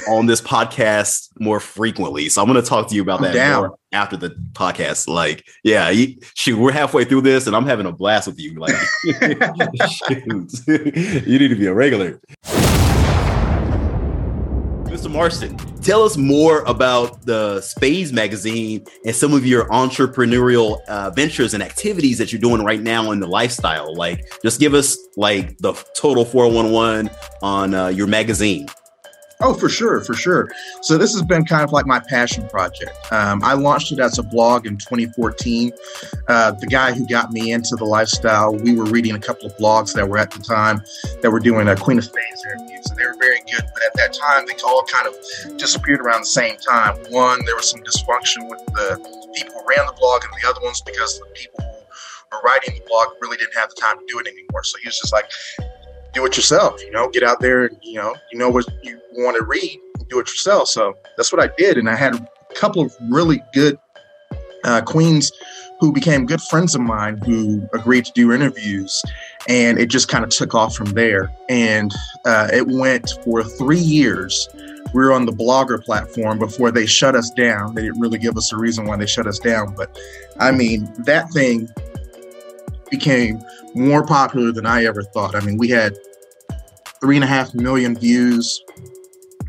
on 0.09 0.27
this 0.27 0.41
podcast 0.41 1.29
more 1.39 1.61
frequently. 1.61 2.29
So 2.29 2.43
I'm 2.43 2.49
going 2.49 2.63
to 2.63 2.69
talk 2.69 2.89
to 2.89 2.95
you 2.95 3.03
about 3.03 3.19
I'm 3.19 3.25
that 3.25 3.35
down. 3.35 3.61
more 3.61 3.79
after 3.93 4.17
the 4.17 4.31
podcast. 4.53 5.09
Like, 5.09 5.45
yeah, 5.63 5.91
you, 5.91 6.17
shoot, 6.35 6.59
we're 6.59 6.73
halfway 6.73 7.05
through 7.05 7.21
this 7.23 7.47
and 7.47 7.55
I'm 7.55 7.67
having 7.67 7.87
a 7.87 7.93
blast 7.93 8.27
with 8.27 8.41
you. 8.41 8.55
Like, 8.55 8.75
you 9.05 9.13
need 11.39 11.49
to 11.49 11.57
be 11.57 11.67
a 11.67 11.75
regular. 11.75 12.21
Mr. 14.85 15.05
Mr. 15.05 15.11
Marston, 15.11 15.57
tell 15.83 16.03
us 16.03 16.17
more 16.17 16.63
about 16.63 17.27
the 17.27 17.61
Spades 17.61 18.13
magazine 18.13 18.85
and 19.05 19.15
some 19.15 19.35
of 19.35 19.45
your 19.45 19.69
entrepreneurial 19.69 20.83
uh, 20.85 21.11
ventures 21.11 21.53
and 21.53 21.63
activities 21.63 22.17
that 22.19 22.33
you're 22.33 22.41
doing 22.41 22.63
right 22.63 22.81
now 22.81 23.11
in 23.11 23.21
the 23.21 23.27
lifestyle. 23.27 23.95
Like, 23.95 24.25
just 24.43 24.61
give 24.61 24.73
us 24.73 24.97
like 25.17 25.59
the 25.59 25.73
total 25.97 26.25
411 26.25 27.11
on 27.43 27.75
uh, 27.75 27.89
your 27.89 28.07
magazine. 28.07 28.67
Oh, 29.41 29.53
for 29.55 29.69
sure, 29.69 30.01
for 30.01 30.15
sure. 30.15 30.49
So 30.81 30.97
this 30.97 31.13
has 31.13 31.23
been 31.23 31.45
kind 31.45 31.65
of 31.65 31.73
like 31.73 31.87
my 31.87 31.99
passion 31.99 32.49
project. 32.49 32.91
Um, 33.13 33.43
I 33.43 33.55
launched 33.55 33.93
it 33.93 33.99
as 33.99 34.19
a 34.19 34.23
blog 34.23 34.67
in 34.67 34.77
2014. 34.77 35.73
Uh, 36.29 36.53
the 36.53 36.67
guy 36.67 36.93
who 36.93 37.07
got 37.07 37.33
me 37.33 37.53
into 37.53 37.77
the 37.77 37.85
lifestyle, 37.85 38.55
we 38.55 38.75
were 38.75 38.85
reading 38.85 39.15
a 39.15 39.19
couple 39.19 39.47
of 39.47 39.57
blogs 39.57 39.93
that 39.95 40.09
were 40.09 40.19
at 40.19 40.31
the 40.31 40.39
time 40.41 40.83
that 41.23 41.31
were 41.31 41.41
doing 41.41 41.69
a 41.69 41.77
Queen 41.77 41.99
of 41.99 42.05
Spades 42.05 42.45
interviews, 42.47 42.87
and 42.91 42.99
they 42.99 43.07
were 43.07 43.17
very 43.19 43.41
good. 43.41 43.65
But 43.75 43.83
at 43.83 43.95
that 43.97 44.13
time, 44.13 44.47
they 44.47 44.55
all 44.65 44.85
kind 44.85 45.09
of 45.09 45.59
disappeared 45.59 46.01
around 46.01 46.23
the 46.23 46.27
same 46.27 46.57
time. 46.57 46.97
One, 47.11 47.45
there 47.45 47.57
was 47.57 47.71
some 47.71 47.81
dysfunction 47.81 48.49
with 48.49 48.65
the 48.67 48.97
people 49.35 49.55
who 49.55 49.67
ran 49.69 49.87
the 49.87 49.97
blog, 49.99 50.23
and 50.25 50.33
the 50.43 50.49
other 50.49 50.61
ones 50.63 50.81
because 50.81 51.19
the 51.19 51.27
people 51.35 51.61
who 51.65 52.37
were 52.37 52.43
writing 52.45 52.75
the 52.75 52.83
blog 52.89 53.09
really 53.21 53.37
didn't 53.37 53.55
have 53.55 53.69
the 53.71 53.77
time 53.81 53.99
to 53.99 54.05
do 54.09 54.19
it 54.21 54.27
anymore. 54.29 54.63
So 54.63 54.79
he 54.81 54.89
was 54.89 54.99
just 54.99 55.13
like, 55.13 55.31
do 56.15 56.25
it 56.25 56.37
yourself. 56.37 56.81
You 56.83 56.91
know, 56.91 57.09
get 57.11 57.23
out 57.23 57.41
there 57.41 57.67
and 57.67 57.77
you 57.83 57.95
know, 57.95 58.15
you 58.33 58.39
know 58.39 58.49
what 58.49 58.67
you 58.83 59.01
want 59.13 59.37
to 59.37 59.45
read, 59.45 59.81
do 60.09 60.19
it 60.21 60.29
yourself. 60.29 60.69
So 60.69 60.97
that's 61.17 61.33
what 61.33 61.43
I 61.43 61.51
did, 61.59 61.77
and 61.77 61.89
I 61.89 61.97
had 61.97 62.15
a 62.15 62.29
couple 62.55 62.83
of 62.83 62.95
really 63.11 63.43
good 63.53 63.79
uh, 64.65 64.81
queens 64.81 65.31
who 65.81 65.93
became 65.93 66.25
good 66.25 66.41
friends 66.41 66.75
of 66.75 66.81
mine 66.81 67.19
who 67.19 67.69
agreed 67.75 68.05
to 68.07 68.13
do 68.13 68.33
interviews, 68.33 69.03
and 69.49 69.79
it 69.79 69.87
just 69.87 70.09
kind 70.09 70.25
of 70.25 70.31
took 70.31 70.55
off 70.55 70.75
from 70.75 70.93
there. 70.93 71.31
And 71.49 71.93
uh, 72.25 72.49
it 72.53 72.67
went 72.67 73.13
for 73.25 73.43
three 73.43 73.79
years. 73.79 74.49
We 74.95 75.03
were 75.03 75.13
on 75.13 75.27
the 75.27 75.33
blogger 75.33 75.85
platform 75.85 76.39
before 76.39 76.71
they 76.71 76.87
shut 76.87 77.17
us 77.17 77.29
down. 77.31 77.75
They 77.75 77.83
didn't 77.83 78.01
really 78.01 78.19
give 78.19 78.37
us 78.37 78.53
a 78.53 78.57
reason 78.57 78.87
why 78.87 78.97
they 78.97 79.07
shut 79.07 79.27
us 79.27 79.39
down, 79.41 79.75
but 79.75 79.99
I 80.39 80.53
mean 80.53 80.93
that 80.99 81.31
thing 81.31 81.69
became 82.91 83.43
more 83.75 84.05
popular 84.07 84.53
than 84.53 84.67
I 84.67 84.85
ever 84.85 85.03
thought. 85.03 85.35
I 85.35 85.41
mean, 85.41 85.59
we 85.59 85.69
had 85.69 85.97
three 87.01 87.17
and 87.17 87.25
a 87.25 87.29
half 87.29 87.55
million 87.55 87.97
views 87.97 88.63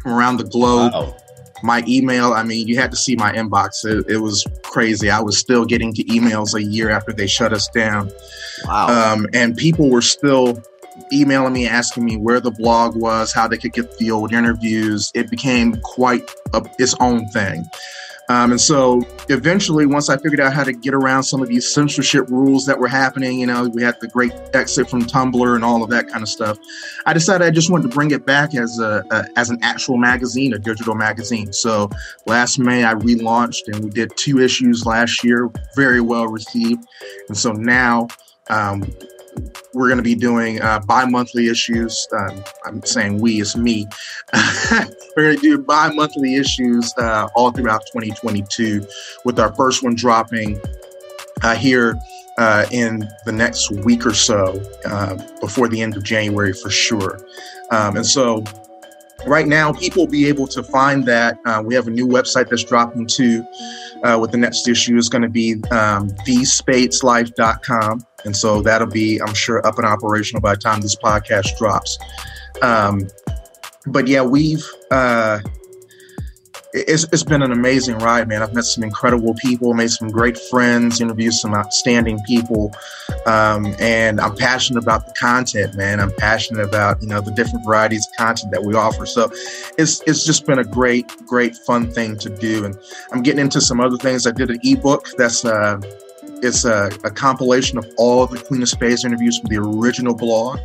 from 0.01 0.13
around 0.13 0.37
the 0.37 0.43
globe. 0.43 0.93
Wow. 0.93 1.15
My 1.63 1.83
email, 1.87 2.33
I 2.33 2.43
mean, 2.43 2.67
you 2.67 2.77
had 2.77 2.91
to 2.91 2.97
see 2.97 3.15
my 3.15 3.31
inbox. 3.31 3.85
It, 3.85 4.05
it, 4.09 4.17
was 4.17 4.45
crazy. 4.63 5.09
I 5.09 5.21
was 5.21 5.37
still 5.37 5.65
getting 5.65 5.93
to 5.93 6.03
emails 6.03 6.53
a 6.53 6.61
year 6.61 6.89
after 6.89 7.13
they 7.13 7.27
shut 7.27 7.53
us 7.53 7.67
down. 7.69 8.11
Wow. 8.65 9.13
Um, 9.13 9.27
and 9.33 9.55
people 9.55 9.89
were 9.89 10.01
still 10.01 10.61
emailing 11.11 11.53
me, 11.53 11.67
asking 11.67 12.05
me 12.05 12.17
where 12.17 12.39
the 12.39 12.51
blog 12.51 12.95
was, 12.95 13.33
how 13.33 13.47
they 13.47 13.57
could 13.57 13.73
get 13.73 13.97
the 13.97 14.11
old 14.11 14.33
interviews. 14.33 15.11
It 15.15 15.29
became 15.29 15.77
quite 15.81 16.29
a, 16.53 16.63
its 16.77 16.93
own 16.99 17.27
thing. 17.29 17.65
Um, 18.29 18.51
and 18.51 18.61
so 18.61 19.01
eventually, 19.29 19.85
once 19.85 20.09
I 20.09 20.17
figured 20.17 20.39
out 20.39 20.53
how 20.53 20.63
to 20.63 20.73
get 20.73 20.93
around 20.93 21.23
some 21.23 21.41
of 21.41 21.47
these 21.47 21.71
censorship 21.71 22.27
rules 22.29 22.65
that 22.65 22.79
were 22.79 22.87
happening, 22.87 23.39
you 23.39 23.45
know, 23.45 23.67
we 23.67 23.83
had 23.83 23.99
the 24.01 24.07
great 24.07 24.33
exit 24.53 24.89
from 24.89 25.03
Tumblr 25.03 25.55
and 25.55 25.63
all 25.63 25.83
of 25.83 25.89
that 25.91 26.07
kind 26.07 26.23
of 26.23 26.29
stuff. 26.29 26.57
I 27.05 27.13
decided 27.13 27.45
I 27.45 27.51
just 27.51 27.69
wanted 27.69 27.89
to 27.89 27.95
bring 27.95 28.11
it 28.11 28.25
back 28.25 28.55
as 28.55 28.79
a, 28.79 29.03
a 29.11 29.25
as 29.35 29.49
an 29.49 29.59
actual 29.61 29.97
magazine, 29.97 30.53
a 30.53 30.59
digital 30.59 30.95
magazine. 30.95 31.53
So 31.53 31.89
last 32.25 32.57
May, 32.57 32.83
I 32.83 32.95
relaunched 32.95 33.67
and 33.67 33.83
we 33.83 33.89
did 33.89 34.15
two 34.15 34.39
issues 34.39 34.85
last 34.85 35.23
year, 35.23 35.51
very 35.75 36.01
well 36.01 36.27
received. 36.27 36.83
And 37.27 37.37
so 37.37 37.51
now 37.51 38.07
um, 38.49 38.83
we're 39.73 39.87
going 39.87 39.97
to 39.97 40.03
be 40.03 40.15
doing 40.15 40.61
uh, 40.61 40.79
bi-monthly 40.79 41.47
issues. 41.47 42.07
Um, 42.11 42.43
I'm 42.65 42.83
saying 42.83 43.19
we, 43.19 43.41
it's 43.41 43.55
me. 43.55 43.87
we're 45.15 45.23
going 45.23 45.35
to 45.35 45.41
do 45.41 45.57
bi-monthly 45.57 46.35
issues 46.35 46.93
uh, 46.97 47.27
all 47.35 47.51
throughout 47.51 47.81
2022, 47.87 48.85
with 49.25 49.39
our 49.39 49.53
first 49.55 49.83
one 49.83 49.95
dropping 49.95 50.59
uh, 51.43 51.55
here 51.55 51.95
uh, 52.37 52.65
in 52.71 53.07
the 53.25 53.31
next 53.31 53.71
week 53.71 54.05
or 54.05 54.13
so, 54.13 54.61
uh, 54.85 55.15
before 55.39 55.67
the 55.67 55.81
end 55.81 55.95
of 55.97 56.03
January 56.03 56.53
for 56.53 56.69
sure. 56.69 57.19
Um, 57.71 57.97
and 57.97 58.05
so 58.05 58.43
right 59.27 59.47
now, 59.47 59.73
people 59.73 60.03
will 60.03 60.11
be 60.11 60.27
able 60.27 60.47
to 60.47 60.63
find 60.63 61.05
that. 61.05 61.37
Uh, 61.45 61.61
we 61.65 61.75
have 61.75 61.87
a 61.87 61.91
new 61.91 62.07
website 62.07 62.49
that's 62.49 62.63
dropping 62.63 63.07
too. 63.07 63.45
with 64.19 64.31
the 64.31 64.37
next 64.37 64.67
issue 64.67 64.97
is 64.97 65.09
going 65.09 65.21
to 65.21 65.29
be 65.29 65.53
um, 65.71 66.09
thespadeslife.com. 66.27 68.05
And 68.25 68.35
so 68.35 68.61
that'll 68.61 68.87
be, 68.87 69.21
I'm 69.21 69.33
sure, 69.33 69.65
up 69.65 69.77
and 69.77 69.85
operational 69.85 70.41
by 70.41 70.55
the 70.55 70.61
time 70.61 70.81
this 70.81 70.95
podcast 70.95 71.57
drops. 71.57 71.97
Um, 72.61 73.07
but 73.87 74.07
yeah, 74.07 74.23
we've, 74.23 74.65
uh, 74.91 75.39
it's, 76.75 77.05
it's 77.05 77.23
been 77.23 77.41
an 77.41 77.53
amazing 77.53 77.97
ride, 77.99 78.27
man. 78.27 78.43
I've 78.43 78.53
met 78.53 78.65
some 78.65 78.83
incredible 78.83 79.33
people, 79.35 79.73
made 79.73 79.91
some 79.91 80.09
great 80.09 80.37
friends, 80.37 80.99
interviewed 80.99 81.33
some 81.33 81.53
outstanding 81.53 82.19
people. 82.23 82.73
Um, 83.25 83.73
and 83.79 84.19
I'm 84.19 84.35
passionate 84.35 84.83
about 84.83 85.07
the 85.07 85.13
content, 85.13 85.75
man. 85.75 86.01
I'm 86.01 86.11
passionate 86.11 86.65
about, 86.65 87.01
you 87.01 87.07
know, 87.07 87.21
the 87.21 87.31
different 87.31 87.65
varieties 87.65 88.05
of 88.07 88.17
content 88.17 88.51
that 88.51 88.63
we 88.63 88.75
offer. 88.75 89.05
So 89.05 89.31
it's, 89.77 90.01
it's 90.05 90.25
just 90.25 90.45
been 90.45 90.59
a 90.59 90.65
great, 90.65 91.07
great, 91.25 91.55
fun 91.55 91.89
thing 91.89 92.17
to 92.17 92.29
do. 92.29 92.65
And 92.65 92.77
I'm 93.13 93.23
getting 93.23 93.39
into 93.39 93.61
some 93.61 93.79
other 93.79 93.97
things. 93.97 94.27
I 94.27 94.31
did 94.31 94.51
an 94.51 94.59
ebook 94.63 95.07
that's, 95.17 95.45
uh, 95.45 95.79
it's 96.43 96.65
a, 96.65 96.91
a 97.05 97.09
compilation 97.09 97.77
of 97.77 97.89
all 97.97 98.27
the 98.27 98.37
Queen 98.37 98.61
of 98.61 98.67
Spades 98.67 99.05
interviews 99.05 99.39
from 99.39 99.49
the 99.49 99.57
original 99.57 100.13
blog. 100.13 100.59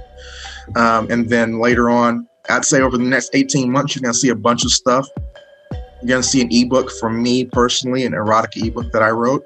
Um, 0.74 1.08
and 1.08 1.28
then 1.28 1.60
later 1.60 1.88
on, 1.88 2.28
I'd 2.48 2.64
say 2.64 2.80
over 2.80 2.98
the 2.98 3.04
next 3.04 3.30
18 3.32 3.70
months, 3.70 3.94
you're 3.94 4.02
going 4.02 4.12
to 4.12 4.18
see 4.18 4.30
a 4.30 4.34
bunch 4.34 4.64
of 4.64 4.72
stuff. 4.72 5.06
You're 6.00 6.08
going 6.08 6.22
to 6.22 6.28
see 6.28 6.40
an 6.40 6.48
ebook 6.50 6.90
from 6.90 7.22
me 7.22 7.44
personally, 7.44 8.04
an 8.04 8.14
erotic 8.14 8.56
ebook 8.56 8.90
that 8.92 9.02
I 9.02 9.10
wrote. 9.10 9.44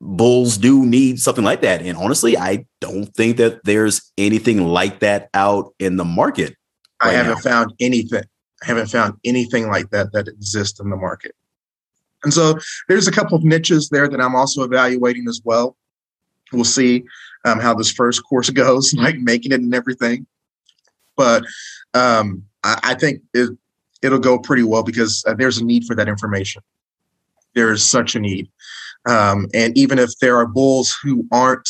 bulls 0.00 0.56
do 0.56 0.84
need 0.84 1.20
something 1.20 1.44
like 1.44 1.62
that. 1.62 1.82
And 1.82 1.96
honestly, 1.96 2.36
I 2.36 2.66
don't 2.80 3.06
think 3.14 3.36
that 3.38 3.64
there's 3.64 4.10
anything 4.18 4.66
like 4.66 5.00
that 5.00 5.30
out 5.34 5.74
in 5.78 5.96
the 5.96 6.04
market. 6.04 6.56
I 7.00 7.12
haven't 7.12 7.44
now. 7.44 7.50
found 7.50 7.74
anything. 7.80 8.24
I 8.62 8.66
haven't 8.66 8.88
found 8.88 9.14
anything 9.24 9.68
like 9.68 9.90
that 9.90 10.12
that 10.12 10.28
exists 10.28 10.80
in 10.80 10.90
the 10.90 10.96
market. 10.96 11.34
And 12.22 12.32
so 12.32 12.58
there's 12.88 13.06
a 13.06 13.12
couple 13.12 13.36
of 13.36 13.44
niches 13.44 13.90
there 13.90 14.08
that 14.08 14.20
I'm 14.20 14.34
also 14.34 14.62
evaluating 14.62 15.26
as 15.28 15.40
well. 15.44 15.76
We'll 16.52 16.64
see 16.64 17.04
um, 17.44 17.60
how 17.60 17.74
this 17.74 17.92
first 17.92 18.24
course 18.24 18.50
goes, 18.64 18.94
like 18.94 19.18
making 19.18 19.52
it 19.52 19.60
and 19.60 19.74
everything. 19.74 20.26
But 21.16 21.44
um, 21.92 22.44
I, 22.62 22.80
I, 22.82 22.94
think 22.94 23.22
it, 23.34 23.50
it'll 24.04 24.18
go 24.18 24.38
pretty 24.38 24.62
well 24.62 24.82
because 24.82 25.24
uh, 25.26 25.34
there's 25.34 25.58
a 25.58 25.64
need 25.64 25.84
for 25.84 25.96
that 25.96 26.08
information. 26.08 26.62
there 27.54 27.72
is 27.72 27.84
such 27.88 28.14
a 28.14 28.20
need. 28.20 28.48
Um, 29.06 29.48
and 29.54 29.76
even 29.76 29.98
if 29.98 30.10
there 30.20 30.36
are 30.36 30.46
bulls 30.46 30.96
who 31.02 31.26
aren't 31.32 31.68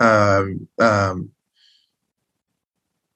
um, 0.00 0.68
um, 0.80 1.30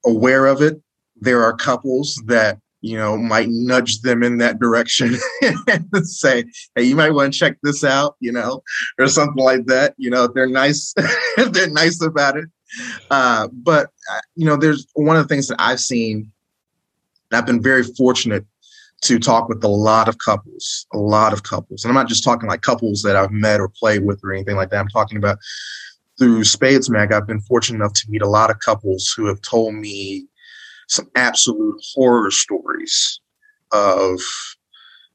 aware 0.04 0.46
of 0.46 0.62
it, 0.62 0.80
there 1.20 1.42
are 1.42 1.54
couples 1.54 2.20
that 2.26 2.58
you 2.80 2.96
know 2.96 3.16
might 3.16 3.48
nudge 3.50 4.00
them 4.00 4.22
in 4.22 4.38
that 4.38 4.58
direction 4.58 5.16
and 5.68 6.08
say, 6.08 6.44
"Hey, 6.74 6.84
you 6.84 6.96
might 6.96 7.12
want 7.12 7.32
to 7.32 7.38
check 7.38 7.58
this 7.62 7.84
out," 7.84 8.16
you 8.20 8.32
know, 8.32 8.62
or 8.98 9.06
something 9.06 9.42
like 9.42 9.66
that. 9.66 9.94
You 9.98 10.10
know, 10.10 10.24
if 10.24 10.34
they're 10.34 10.48
nice, 10.48 10.94
if 10.96 11.52
they're 11.52 11.70
nice 11.70 12.02
about 12.02 12.36
it. 12.36 12.46
Uh, 13.10 13.48
but 13.52 13.90
uh, 14.12 14.20
you 14.34 14.46
know, 14.46 14.56
there's 14.56 14.86
one 14.94 15.16
of 15.16 15.22
the 15.22 15.32
things 15.32 15.48
that 15.48 15.60
I've 15.60 15.80
seen. 15.80 16.32
And 17.30 17.38
I've 17.38 17.46
been 17.46 17.62
very 17.62 17.84
fortunate 17.84 18.44
to 19.02 19.18
talk 19.18 19.48
with 19.48 19.64
a 19.64 19.68
lot 19.68 20.08
of 20.08 20.18
couples, 20.18 20.86
a 20.92 20.98
lot 20.98 21.32
of 21.32 21.42
couples. 21.42 21.84
And 21.84 21.90
I'm 21.90 21.94
not 21.94 22.08
just 22.08 22.22
talking 22.22 22.48
like 22.48 22.62
couples 22.62 23.02
that 23.02 23.16
I've 23.16 23.30
met 23.32 23.60
or 23.60 23.68
played 23.68 24.04
with 24.04 24.20
or 24.22 24.32
anything 24.32 24.56
like 24.56 24.70
that. 24.70 24.80
I'm 24.80 24.88
talking 24.88 25.16
about 25.16 25.38
through 26.18 26.44
Spades 26.44 26.90
Mag, 26.90 27.12
I've 27.12 27.26
been 27.26 27.40
fortunate 27.40 27.76
enough 27.76 27.94
to 27.94 28.10
meet 28.10 28.20
a 28.20 28.28
lot 28.28 28.50
of 28.50 28.58
couples 28.58 29.12
who 29.16 29.26
have 29.26 29.40
told 29.40 29.74
me 29.74 30.26
some 30.88 31.08
absolute 31.16 31.80
horror 31.94 32.30
stories 32.30 33.20
of 33.72 34.20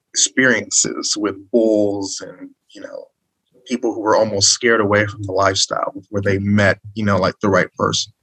experiences 0.10 1.16
with 1.16 1.36
bulls 1.52 2.22
and, 2.22 2.50
you 2.74 2.82
know, 2.82 3.06
people 3.68 3.94
who 3.94 4.00
were 4.00 4.16
almost 4.16 4.50
scared 4.50 4.82
away 4.82 5.06
from 5.06 5.22
the 5.24 5.32
lifestyle 5.32 5.92
before 5.94 6.22
they 6.22 6.40
met, 6.40 6.80
you 6.94 7.04
know, 7.04 7.18
like 7.18 7.36
the 7.42 7.50
right 7.50 7.72
person. 7.74 8.14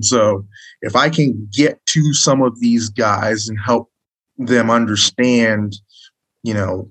So 0.00 0.46
if 0.82 0.94
I 0.96 1.10
can 1.10 1.48
get 1.52 1.84
to 1.86 2.14
some 2.14 2.42
of 2.42 2.60
these 2.60 2.88
guys 2.88 3.48
and 3.48 3.58
help 3.58 3.90
them 4.38 4.70
understand, 4.70 5.76
you 6.42 6.54
know, 6.54 6.90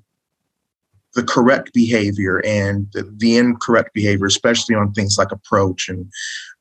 the 1.14 1.24
correct 1.24 1.74
behavior 1.74 2.42
and 2.46 2.88
the, 2.94 3.04
the 3.18 3.38
incorrect 3.38 3.94
behavior, 3.94 4.26
especially 4.26 4.76
on 4.76 4.92
things 4.94 5.18
like 5.18 5.32
approach 5.32 5.90
and 5.90 6.12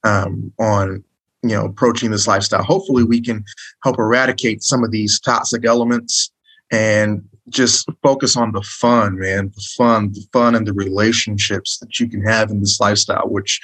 um, 0.05 0.53
on 0.59 1.03
you 1.43 1.51
know 1.51 1.65
approaching 1.65 2.11
this 2.11 2.27
lifestyle. 2.27 2.63
Hopefully, 2.63 3.05
we 3.05 3.21
can 3.21 3.45
help 3.83 3.99
eradicate 3.99 4.63
some 4.63 4.85
of 4.85 4.91
these 4.91 5.19
toxic 5.21 5.65
elements 5.65 6.31
and 6.71 7.23
just 7.49 7.89
focus 8.03 8.37
on 8.37 8.53
the 8.53 8.63
fun, 8.63 9.19
man, 9.19 9.53
the 9.55 9.65
fun, 9.77 10.13
the 10.13 10.25
fun, 10.33 10.55
and 10.55 10.67
the 10.67 10.73
relationships 10.73 11.79
that 11.79 11.99
you 11.99 12.09
can 12.09 12.23
have 12.23 12.51
in 12.51 12.61
this 12.61 12.81
lifestyle, 12.81 13.29
which 13.29 13.61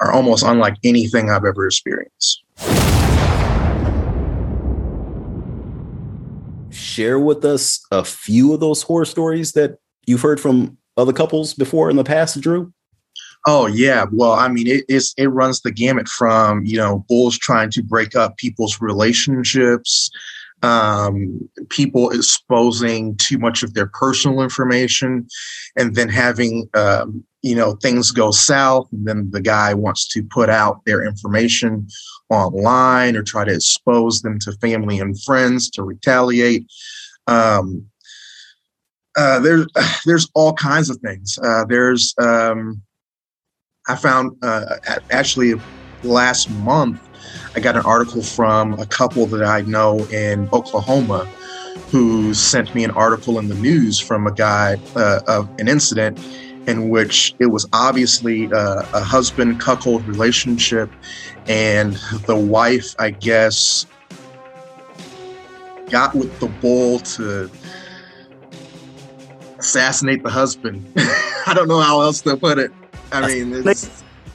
are 0.00 0.12
almost 0.12 0.44
unlike 0.44 0.76
anything 0.84 1.30
I've 1.30 1.44
ever 1.44 1.66
experienced. 1.66 2.44
Share 6.94 7.18
with 7.18 7.44
us 7.44 7.84
a 7.90 8.04
few 8.04 8.54
of 8.54 8.60
those 8.60 8.82
horror 8.82 9.04
stories 9.04 9.50
that 9.52 9.78
you've 10.06 10.20
heard 10.20 10.40
from 10.40 10.78
other 10.96 11.12
couples 11.12 11.52
before 11.52 11.90
in 11.90 11.96
the 11.96 12.04
past, 12.04 12.40
Drew? 12.40 12.72
Oh 13.48 13.66
yeah, 13.66 14.04
well, 14.12 14.34
I 14.34 14.46
mean, 14.46 14.68
it 14.68 14.84
it 14.88 15.26
runs 15.26 15.60
the 15.60 15.72
gamut 15.72 16.06
from 16.06 16.64
you 16.64 16.76
know 16.76 17.04
bulls 17.08 17.36
trying 17.36 17.70
to 17.70 17.82
break 17.82 18.14
up 18.14 18.36
people's 18.36 18.80
relationships, 18.80 20.08
um, 20.62 21.48
people 21.68 22.10
exposing 22.10 23.16
too 23.16 23.38
much 23.38 23.64
of 23.64 23.74
their 23.74 23.88
personal 23.88 24.40
information, 24.40 25.26
and 25.76 25.96
then 25.96 26.08
having 26.08 26.68
um, 26.74 27.24
you 27.44 27.54
know 27.54 27.74
things 27.74 28.10
go 28.10 28.30
south, 28.30 28.88
and 28.90 29.06
then 29.06 29.30
the 29.30 29.40
guy 29.40 29.74
wants 29.74 30.08
to 30.08 30.22
put 30.22 30.48
out 30.48 30.82
their 30.86 31.04
information 31.04 31.86
online 32.30 33.16
or 33.16 33.22
try 33.22 33.44
to 33.44 33.52
expose 33.52 34.22
them 34.22 34.38
to 34.40 34.52
family 34.52 34.98
and 34.98 35.22
friends 35.22 35.68
to 35.70 35.82
retaliate. 35.82 36.66
Um, 37.26 37.86
uh, 39.18 39.40
there's 39.40 39.66
there's 40.06 40.30
all 40.34 40.54
kinds 40.54 40.88
of 40.88 40.96
things. 40.98 41.38
Uh, 41.42 41.66
there's 41.66 42.14
um, 42.18 42.80
I 43.88 43.96
found 43.96 44.36
uh, 44.42 44.76
actually 45.10 45.52
last 46.02 46.50
month 46.50 46.98
I 47.54 47.60
got 47.60 47.76
an 47.76 47.84
article 47.84 48.22
from 48.22 48.72
a 48.80 48.86
couple 48.86 49.26
that 49.26 49.44
I 49.44 49.60
know 49.62 49.98
in 50.06 50.48
Oklahoma 50.52 51.26
who 51.90 52.32
sent 52.32 52.74
me 52.74 52.84
an 52.84 52.90
article 52.92 53.38
in 53.38 53.48
the 53.48 53.54
news 53.54 54.00
from 54.00 54.26
a 54.26 54.32
guy 54.32 54.78
uh, 54.96 55.20
of 55.28 55.48
an 55.60 55.68
incident 55.68 56.18
in 56.66 56.88
which 56.88 57.34
it 57.38 57.46
was 57.46 57.66
obviously 57.72 58.52
uh, 58.52 58.86
a 58.94 59.00
husband 59.00 59.60
cuckold 59.60 60.06
relationship 60.06 60.90
and 61.46 61.94
the 62.26 62.36
wife 62.36 62.94
I 62.98 63.10
guess 63.10 63.86
got 65.90 66.14
with 66.14 66.38
the 66.40 66.46
bull 66.46 66.98
to 67.00 67.50
assassinate 69.58 70.22
the 70.22 70.30
husband. 70.30 70.84
I 71.46 71.52
don't 71.54 71.68
know 71.68 71.80
how 71.80 72.00
else 72.00 72.22
to 72.22 72.36
put 72.36 72.58
it. 72.58 72.72
I 73.12 73.26
mean, 73.26 73.62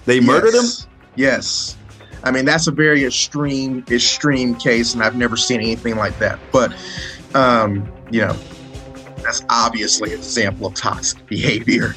they 0.06 0.20
murdered 0.20 0.54
yes, 0.54 0.84
him. 0.84 0.90
Yes, 1.16 1.78
I 2.24 2.32
mean 2.32 2.46
that's 2.46 2.68
a 2.68 2.72
very 2.72 3.04
extreme, 3.04 3.84
extreme 3.90 4.56
case, 4.56 4.94
and 4.94 5.04
I've 5.04 5.16
never 5.16 5.36
seen 5.36 5.60
anything 5.60 5.98
like 5.98 6.18
that. 6.20 6.40
But 6.52 6.74
um, 7.34 7.92
you 8.10 8.22
know, 8.22 8.36
that's 9.18 9.44
obviously 9.50 10.14
an 10.14 10.20
example 10.20 10.68
of 10.68 10.76
toxic 10.76 11.26
behavior. 11.28 11.96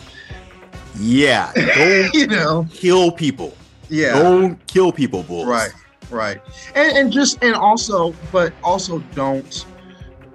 Yeah, 0.98 1.52
don't 1.74 2.14
you 2.14 2.26
know 2.26 2.66
kill 2.72 3.12
people. 3.12 3.56
Yeah, 3.88 4.18
don't 4.18 4.66
kill 4.66 4.92
people, 4.92 5.22
bulls. 5.22 5.46
Right, 5.46 5.72
right, 6.10 6.40
and 6.74 6.96
and 6.96 7.12
just 7.12 7.42
and 7.42 7.54
also, 7.54 8.14
but 8.30 8.52
also 8.62 8.98
don't 9.14 9.64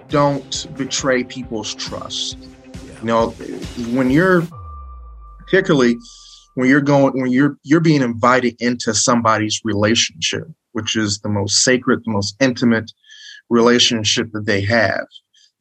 don't 0.08 0.66
betray 0.76 1.24
people's 1.24 1.74
trust. 1.74 2.38
You 3.00 3.04
know, 3.04 3.30
when 3.92 4.10
you're 4.10 4.42
particularly 5.38 5.96
when 6.54 6.68
you're 6.68 6.80
going 6.80 7.20
when 7.20 7.30
you're 7.30 7.56
you're 7.62 7.80
being 7.80 8.02
invited 8.02 8.56
into 8.58 8.92
somebody's 8.94 9.60
relationship, 9.64 10.48
which 10.72 10.96
is 10.96 11.20
the 11.20 11.28
most 11.28 11.62
sacred, 11.62 12.02
the 12.04 12.10
most 12.10 12.36
intimate 12.40 12.90
relationship 13.48 14.30
that 14.32 14.46
they 14.46 14.60
have. 14.62 15.06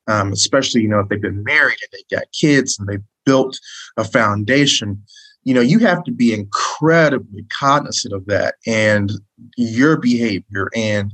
Um, 0.09 0.31
especially, 0.31 0.81
you 0.81 0.87
know, 0.87 1.01
if 1.01 1.09
they've 1.09 1.21
been 1.21 1.43
married 1.43 1.77
and 1.81 1.89
they've 1.91 2.19
got 2.19 2.27
kids 2.31 2.79
and 2.79 2.87
they've 2.87 3.03
built 3.27 3.59
a 3.97 4.03
foundation, 4.03 5.03
you 5.43 5.53
know, 5.53 5.61
you 5.61 5.79
have 5.79 6.03
to 6.05 6.11
be 6.11 6.33
incredibly 6.33 7.45
cognizant 7.49 8.13
of 8.13 8.25
that 8.27 8.55
and 8.65 9.11
your 9.57 9.97
behavior 9.97 10.69
and 10.75 11.11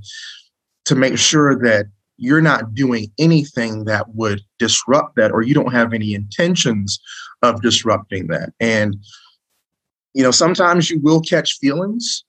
to 0.86 0.96
make 0.96 1.18
sure 1.18 1.58
that 1.64 1.88
you're 2.18 2.42
not 2.42 2.74
doing 2.76 3.12
anything 3.18 3.86
that 3.86 4.06
would 4.16 4.42
disrupt 4.60 5.16
that 5.16 5.32
or 5.32 5.42
you 5.42 5.56
don't 5.56 5.74
have 5.74 5.94
any 5.94 6.14
intentions 6.14 7.00
of 7.42 7.62
disrupting 7.62 8.28
that. 8.28 8.54
And 8.60 8.96
you 10.14 10.22
know 10.22 10.32
sometimes 10.32 10.92
you 10.92 11.00
will 11.00 11.22
catch 11.22 11.58
feelings 11.58 12.24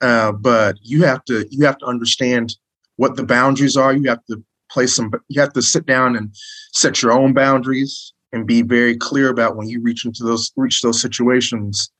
uh, 0.00 0.32
but 0.32 0.76
you 0.82 1.04
have 1.04 1.24
to 1.24 1.46
you 1.50 1.64
have 1.64 1.78
to 1.78 1.86
understand 1.86 2.56
what 2.96 3.16
the 3.16 3.24
boundaries 3.24 3.76
are. 3.76 3.92
You 3.92 4.08
have 4.08 4.24
to 4.26 4.42
place 4.70 4.94
some 4.94 5.12
you 5.28 5.40
have 5.40 5.52
to 5.54 5.62
sit 5.62 5.86
down 5.86 6.16
and 6.16 6.34
set 6.72 7.02
your 7.02 7.12
own 7.12 7.32
boundaries 7.32 8.12
and 8.32 8.46
be 8.46 8.62
very 8.62 8.96
clear 8.96 9.28
about 9.28 9.56
when 9.56 9.68
you 9.68 9.80
reach 9.82 10.04
into 10.04 10.24
those 10.24 10.52
reach 10.56 10.82
those 10.82 11.00
situations 11.00 11.90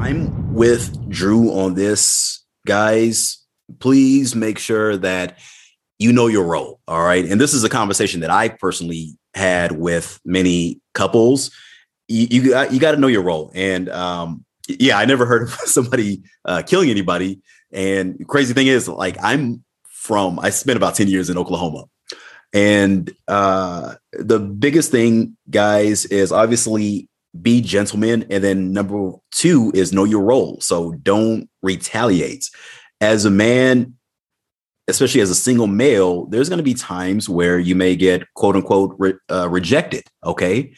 i'm 0.00 0.54
with 0.54 1.08
drew 1.08 1.50
on 1.52 1.74
this 1.74 2.38
guys, 2.68 3.42
please 3.80 4.36
make 4.36 4.58
sure 4.58 4.96
that 4.98 5.38
you 5.98 6.12
know 6.12 6.28
your 6.28 6.44
role. 6.44 6.78
All 6.86 7.02
right. 7.02 7.24
And 7.24 7.40
this 7.40 7.54
is 7.54 7.64
a 7.64 7.68
conversation 7.68 8.20
that 8.20 8.30
I 8.30 8.50
personally 8.50 9.18
had 9.34 9.72
with 9.72 10.20
many 10.24 10.80
couples. 10.94 11.50
You 12.06 12.26
you, 12.30 12.54
uh, 12.54 12.68
you 12.70 12.78
got 12.78 12.92
to 12.92 12.98
know 12.98 13.08
your 13.08 13.22
role. 13.22 13.50
And 13.54 13.88
um, 13.88 14.44
yeah, 14.68 14.98
I 14.98 15.06
never 15.06 15.26
heard 15.26 15.42
of 15.42 15.50
somebody 15.64 16.22
uh, 16.44 16.62
killing 16.64 16.90
anybody. 16.90 17.40
And 17.72 18.26
crazy 18.28 18.54
thing 18.54 18.66
is, 18.66 18.88
like, 18.88 19.16
I'm 19.22 19.64
from, 19.88 20.38
I 20.38 20.50
spent 20.50 20.76
about 20.76 20.94
10 20.94 21.08
years 21.08 21.28
in 21.28 21.36
Oklahoma. 21.36 21.84
And 22.52 23.12
uh, 23.26 23.94
the 24.12 24.38
biggest 24.38 24.90
thing, 24.90 25.36
guys, 25.50 26.06
is 26.06 26.32
obviously 26.32 27.08
be 27.40 27.60
gentlemen. 27.60 28.26
And 28.30 28.42
then 28.42 28.72
number 28.72 29.12
two 29.32 29.70
is 29.74 29.92
know 29.92 30.04
your 30.04 30.22
role. 30.22 30.60
So 30.60 30.92
don't 31.02 31.48
retaliate. 31.62 32.48
As 33.00 33.24
a 33.24 33.30
man, 33.30 33.94
especially 34.88 35.20
as 35.20 35.30
a 35.30 35.34
single 35.34 35.66
male, 35.66 36.26
there's 36.26 36.48
going 36.48 36.58
to 36.58 36.64
be 36.64 36.74
times 36.74 37.28
where 37.28 37.58
you 37.58 37.74
may 37.74 37.94
get 37.94 38.22
quote 38.34 38.56
unquote 38.56 38.96
re- 38.98 39.14
uh, 39.30 39.48
rejected. 39.48 40.04
Okay. 40.24 40.72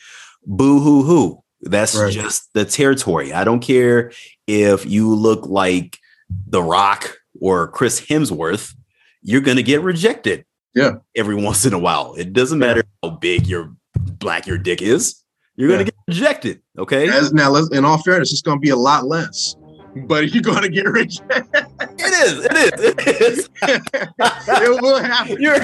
Boo 0.45 0.81
hoo 0.81 1.03
hoo. 1.03 1.43
That's 1.63 1.95
right. 1.95 2.13
just 2.13 2.53
the 2.55 2.65
territory. 2.65 3.33
I 3.33 3.45
don't 3.45 3.61
care 3.61 4.13
if 4.47 4.87
you 4.87 5.15
look 5.15 5.47
like 5.47 5.99
The 6.47 6.63
Rock 6.63 7.19
or 7.41 7.69
Chris 7.69 8.01
Hemsworth, 8.01 8.75
you're 9.23 9.43
going 9.43 9.59
to 9.59 9.63
get 9.63 9.83
rejected. 9.83 10.45
Yeah. 10.75 10.93
Every 11.17 11.35
once 11.43 11.65
in 11.67 11.73
a 11.73 11.79
while. 11.79 12.15
It 12.15 12.33
doesn't 12.33 12.59
matter 12.59 12.83
how 13.03 13.11
big 13.11 13.47
your 13.47 13.75
black 13.95 14.47
your 14.47 14.59
dick 14.59 14.83
is. 14.83 15.23
You're 15.57 15.69
yeah. 15.81 15.85
to 15.87 15.93
get 15.93 15.95
rejected. 16.09 16.63
Okay. 16.79 17.09
As 17.09 17.33
now, 17.33 17.55
in 17.57 17.85
all 17.85 17.99
fairness, 17.99 18.33
it's 18.33 18.43
to 18.59 18.61
be 18.61 18.71
a 18.71 18.77
lot 18.77 19.07
less. 19.07 19.57
but 20.07 20.33
you're 20.33 20.43
to 20.63 20.69
get 20.69 20.87
rejected. 20.89 21.45
It 21.99 22.27
is. 22.27 22.45
It 22.45 22.53
is. 22.57 22.71
It 22.85 23.21
is. 23.21 23.49
it 23.63 24.83
will 24.83 25.03
happen. 25.03 25.41
You're, 25.41 25.61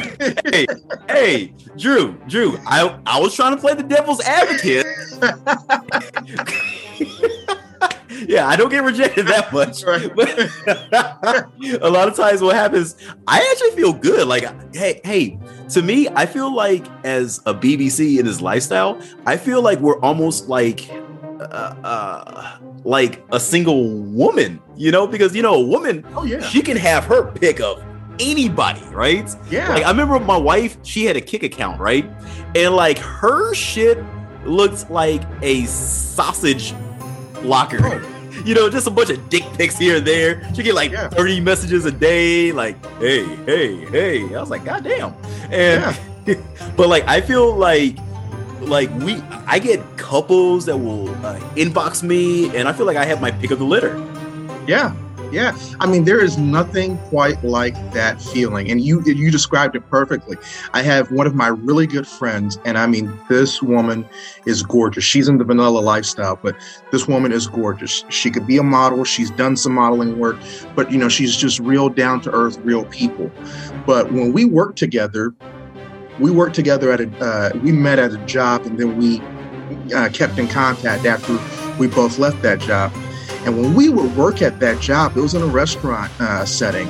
hey, 0.51 0.67
hey, 1.09 1.55
Drew, 1.79 2.19
Drew. 2.29 2.59
I 2.67 2.99
I 3.07 3.21
was 3.21 3.35
trying 3.35 3.55
to 3.55 3.61
play 3.61 3.75
the 3.75 3.83
devil's 3.83 4.21
advocate. 4.21 4.87
Yeah, 8.29 8.47
I 8.47 8.57
don't 8.57 8.71
get 8.71 8.83
rejected 8.85 9.27
that 9.27 9.53
much. 9.59 9.83
Right. 9.85 10.11
But 10.17 11.49
a 11.83 11.91
lot 11.91 12.09
of 12.09 12.15
times, 12.17 12.41
what 12.43 12.55
happens, 12.57 12.97
I 13.27 13.39
actually 13.51 13.71
feel 13.81 13.93
good. 13.93 14.27
Like, 14.29 14.45
hey, 14.75 15.01
hey, 15.05 15.39
to 15.71 15.83
me, 15.83 16.09
I 16.09 16.27
feel 16.27 16.55
like 16.55 16.85
as 17.05 17.39
a 17.47 17.55
BBC 17.55 18.19
in 18.19 18.27
his 18.27 18.41
lifestyle, 18.41 19.01
I 19.27 19.37
feel 19.37 19.63
like 19.63 19.79
we're 19.81 20.01
almost 20.01 20.49
like, 20.49 20.89
uh, 20.91 21.75
uh, 21.85 22.59
like 22.85 23.25
a 23.33 23.41
single 23.41 23.91
woman, 23.91 24.61
you 24.77 24.91
know, 24.93 25.07
because 25.07 25.35
you 25.35 25.43
know, 25.43 25.55
a 25.55 25.65
woman, 25.67 26.05
Oh 26.15 26.25
yeah, 26.25 26.41
she 26.41 26.63
can 26.63 26.77
have 26.77 27.05
her 27.05 27.31
pick 27.33 27.61
of 27.61 27.83
anybody, 28.19 28.83
right? 28.93 29.29
yeah. 29.51 29.69
Like 29.75 29.85
I 29.85 29.91
remember 29.91 30.19
my 30.21 30.37
wife, 30.39 30.79
she 30.83 31.05
had 31.05 31.17
a 31.17 31.21
Kik 31.21 31.43
account, 31.43 31.81
right? 31.81 32.09
And 32.55 32.75
like 32.75 32.99
her 32.99 33.53
shit 33.55 33.99
looked 34.47 34.91
like 34.91 35.23
a 35.43 35.65
sausage 35.67 36.73
locker. 37.47 37.79
Oh. 37.83 38.13
You 38.45 38.55
know, 38.55 38.69
just 38.69 38.87
a 38.87 38.91
bunch 38.91 39.11
of 39.11 39.29
dick 39.31 39.43
pics 39.55 39.79
here 39.79 39.97
and 39.97 40.07
there. 40.07 40.53
She 40.55 40.63
get 40.63 40.75
like 40.75 40.93
Yeah. 40.93 41.09
30 41.09 41.41
messages 41.41 41.85
a 41.87 41.91
day, 41.91 42.53
like, 42.53 42.77
hey, 42.99 43.25
hey, 43.47 43.85
hey. 43.87 44.35
I 44.35 44.41
was 44.41 44.51
like, 44.51 44.65
God 44.65 44.85
damn. 44.85 45.15
And 45.51 45.99
but 46.77 46.89
like 46.89 47.07
I 47.09 47.21
feel 47.21 47.55
like 47.55 47.97
like 48.61 48.91
we 48.97 49.15
I 49.47 49.59
get 49.59 49.81
couples 49.97 50.67
that 50.67 50.77
will 50.77 51.09
uh, 51.25 51.39
inbox 51.57 52.03
me 52.03 52.55
and 52.57 52.69
I 52.69 52.73
feel 52.73 52.87
like 52.87 52.97
I 52.97 53.05
have 53.05 53.21
my 53.21 53.31
pick 53.31 53.51
of 53.51 53.59
the 53.59 53.65
litter. 53.65 53.97
Yeah, 54.67 54.95
yeah. 55.33 55.57
I 55.81 55.87
mean, 55.87 56.05
there 56.05 56.21
is 56.21 56.39
nothing 56.39 56.99
quite 57.09 57.43
like 57.45 57.75
that 57.93 58.21
feeling, 58.21 58.71
and 58.71 58.81
you 58.81 59.03
you 59.05 59.31
described 59.31 59.77
it 59.77 59.89
perfectly. 59.91 60.37
I 60.73 60.83
have 60.83 61.11
one 61.11 61.27
of 61.27 61.35
my 61.35 61.49
really 61.49 61.87
good 61.87 62.07
friends, 62.07 62.59
and 62.65 62.79
I 62.79 62.87
mean, 62.87 63.13
this 63.29 63.63
woman 63.63 64.09
is 64.47 64.63
gorgeous. 64.63 65.05
She's 65.05 65.29
in 65.29 65.39
the 65.39 65.45
vanilla 65.45 65.81
lifestyle, 65.81 66.39
but 66.43 66.57
this 66.93 67.07
woman 67.07 67.33
is 67.33 67.47
gorgeous. 67.47 68.05
She 68.09 68.31
could 68.31 68.47
be 68.47 68.59
a 68.59 68.63
model. 68.63 69.05
She's 69.05 69.31
done 69.31 69.57
some 69.57 69.73
modeling 69.73 70.19
work, 70.19 70.37
but 70.75 70.91
you 70.91 70.99
know, 70.99 71.09
she's 71.09 71.37
just 71.37 71.59
real 71.61 71.89
down 71.89 72.21
to 72.23 72.31
earth, 72.31 72.59
real 72.59 72.85
people. 72.87 73.31
But 73.87 74.13
when 74.13 74.33
we 74.33 74.45
work 74.45 74.77
together, 74.77 75.35
we 76.21 76.31
worked 76.31 76.55
together 76.55 76.93
at 76.93 77.01
a 77.01 77.25
uh, 77.25 77.51
we 77.63 77.73
met 77.73 77.99
at 77.99 78.13
a 78.13 78.19
job, 78.27 78.67
and 78.67 78.79
then 78.79 78.97
we 78.97 79.21
uh, 79.95 80.09
kept 80.11 80.39
in 80.39 80.49
contact 80.49 81.05
after 81.05 81.39
we 81.79 81.87
both 81.87 82.19
left 82.19 82.41
that 82.43 82.61
job. 82.61 82.93
And 83.47 83.57
when 83.57 83.75
we 83.75 83.89
would 83.89 84.15
work 84.17 84.43
at 84.43 84.59
that 84.59 84.81
job, 84.81 85.17
it 85.17 85.21
was 85.21 85.35
in 85.35 85.41
a 85.41 85.47
restaurant 85.47 86.11
uh, 86.21 86.45
setting. 86.45 86.89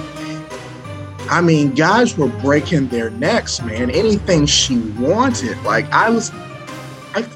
I 1.29 1.43
mean, 1.43 1.75
guys 1.75 2.17
were 2.17 2.29
breaking 2.29 2.89
their 2.89 3.11
necks, 3.11 3.61
man. 3.61 3.91
Anything 3.91 4.47
she 4.47 4.79
wanted. 4.79 5.63
Like 5.65 5.85
I 5.93 6.09
was, 6.09 6.33
I 7.15 7.29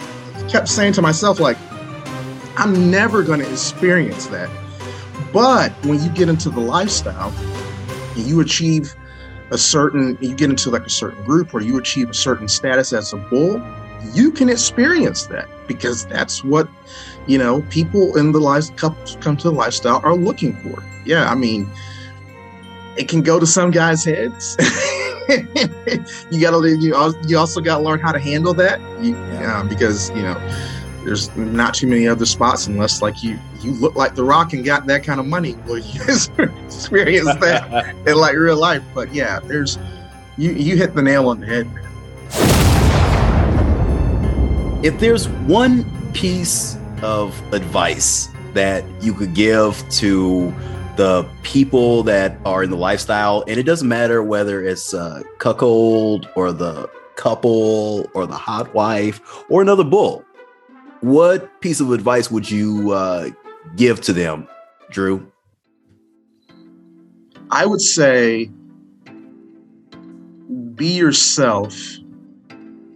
kept 0.48 0.68
saying 0.68 0.94
to 0.94 1.02
myself, 1.02 1.38
like, 1.38 1.58
I'm 2.56 2.90
never 2.90 3.22
going 3.22 3.40
to 3.40 3.50
experience 3.50 4.26
that. 4.28 4.48
But 5.34 5.72
when 5.84 6.02
you 6.02 6.08
get 6.08 6.30
into 6.30 6.48
the 6.48 6.60
lifestyle 6.60 7.30
and 8.16 8.24
you 8.24 8.40
achieve 8.40 8.94
a 9.50 9.58
certain, 9.58 10.16
you 10.22 10.34
get 10.34 10.48
into 10.48 10.70
like 10.70 10.86
a 10.86 10.90
certain 10.90 11.22
group 11.24 11.52
or 11.52 11.60
you 11.60 11.78
achieve 11.78 12.08
a 12.08 12.14
certain 12.14 12.48
status 12.48 12.94
as 12.94 13.12
a 13.12 13.16
bull, 13.18 13.62
you 14.14 14.30
can 14.30 14.48
experience 14.48 15.26
that 15.26 15.48
because 15.66 16.06
that's 16.06 16.42
what 16.44 16.68
you 17.26 17.38
know 17.38 17.62
people 17.70 18.16
in 18.16 18.32
the 18.32 18.40
life 18.40 18.74
couples 18.76 19.16
come 19.20 19.36
to 19.36 19.50
the 19.50 19.54
lifestyle 19.54 20.00
are 20.04 20.14
looking 20.14 20.54
for 20.56 20.82
yeah 21.04 21.30
i 21.30 21.34
mean 21.34 21.68
it 22.96 23.08
can 23.08 23.22
go 23.22 23.38
to 23.38 23.46
some 23.46 23.70
guys 23.70 24.04
heads 24.04 24.56
you 25.30 26.40
gotta 26.40 26.76
you, 26.80 26.94
you 27.26 27.38
also 27.38 27.60
gotta 27.60 27.82
learn 27.82 28.00
how 28.00 28.10
to 28.12 28.18
handle 28.18 28.54
that 28.54 28.80
you, 29.00 29.14
Yeah. 29.14 29.60
um, 29.60 29.68
because 29.68 30.10
you 30.10 30.22
know 30.22 30.34
there's 31.04 31.34
not 31.36 31.74
too 31.74 31.86
many 31.86 32.06
other 32.08 32.26
spots 32.26 32.66
unless 32.66 33.00
like 33.00 33.22
you 33.22 33.38
you 33.60 33.72
look 33.72 33.94
like 33.94 34.14
the 34.14 34.24
rock 34.24 34.52
and 34.52 34.64
got 34.64 34.86
that 34.86 35.04
kind 35.04 35.20
of 35.20 35.26
money 35.26 35.56
well 35.66 35.78
you 35.78 36.00
experience 36.08 37.34
that 37.36 37.94
in 38.06 38.16
like 38.16 38.34
real 38.34 38.56
life 38.56 38.82
but 38.94 39.12
yeah 39.14 39.38
there's 39.40 39.78
you 40.36 40.52
you 40.52 40.76
hit 40.76 40.94
the 40.94 41.02
nail 41.02 41.28
on 41.28 41.40
the 41.40 41.46
head 41.46 41.72
man. 41.74 41.84
If 44.82 44.98
there's 44.98 45.28
one 45.28 45.84
piece 46.12 46.78
of 47.02 47.38
advice 47.52 48.28
that 48.54 48.82
you 49.02 49.12
could 49.12 49.34
give 49.34 49.86
to 49.90 50.50
the 50.96 51.28
people 51.42 52.02
that 52.02 52.38
are 52.46 52.62
in 52.62 52.70
the 52.70 52.76
lifestyle, 52.76 53.44
and 53.46 53.58
it 53.58 53.64
doesn't 53.64 53.88
matter 53.88 54.22
whether 54.22 54.64
it's 54.64 54.94
cuckold 55.38 56.28
or 56.34 56.50
the 56.52 56.88
couple 57.16 58.08
or 58.14 58.26
the 58.26 58.36
hot 58.36 58.72
wife 58.74 59.20
or 59.50 59.60
another 59.60 59.84
bull, 59.84 60.24
what 61.02 61.60
piece 61.60 61.80
of 61.80 61.92
advice 61.92 62.30
would 62.30 62.50
you 62.50 62.92
uh, 62.92 63.28
give 63.76 64.00
to 64.00 64.14
them, 64.14 64.48
Drew? 64.90 65.30
I 67.50 67.66
would 67.66 67.82
say 67.82 68.50
be 70.74 70.86
yourself, 70.86 71.76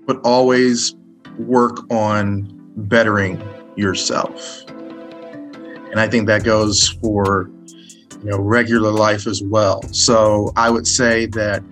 but 0.06 0.18
always 0.24 0.94
work 1.38 1.90
on 1.90 2.48
bettering 2.76 3.42
yourself. 3.76 4.64
And 4.68 6.00
I 6.00 6.08
think 6.08 6.26
that 6.26 6.44
goes 6.44 6.88
for 7.02 7.50
you 8.22 8.30
know 8.30 8.38
regular 8.38 8.90
life 8.90 9.26
as 9.26 9.42
well. 9.42 9.82
So 9.92 10.52
I 10.56 10.70
would 10.70 10.86
say 10.86 11.26
that 11.26 11.62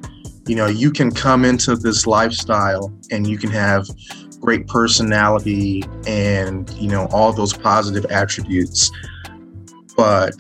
you 0.47 0.57
know 0.57 0.67
you 0.67 0.91
can 0.91 1.11
come 1.11 1.45
into 1.45 1.77
this 1.77 2.07
lifestyle 2.07 2.93
and 3.11 3.27
you 3.27 3.39
can 3.39 3.51
have 3.51 3.87
great 4.41 4.67
personality 4.67 5.85
and 6.07 6.69
you 6.71 6.89
know 6.89 7.07
all 7.13 7.33
those 7.33 7.53
positive 7.53 8.05
attributes 8.11 8.91
but 9.97 10.35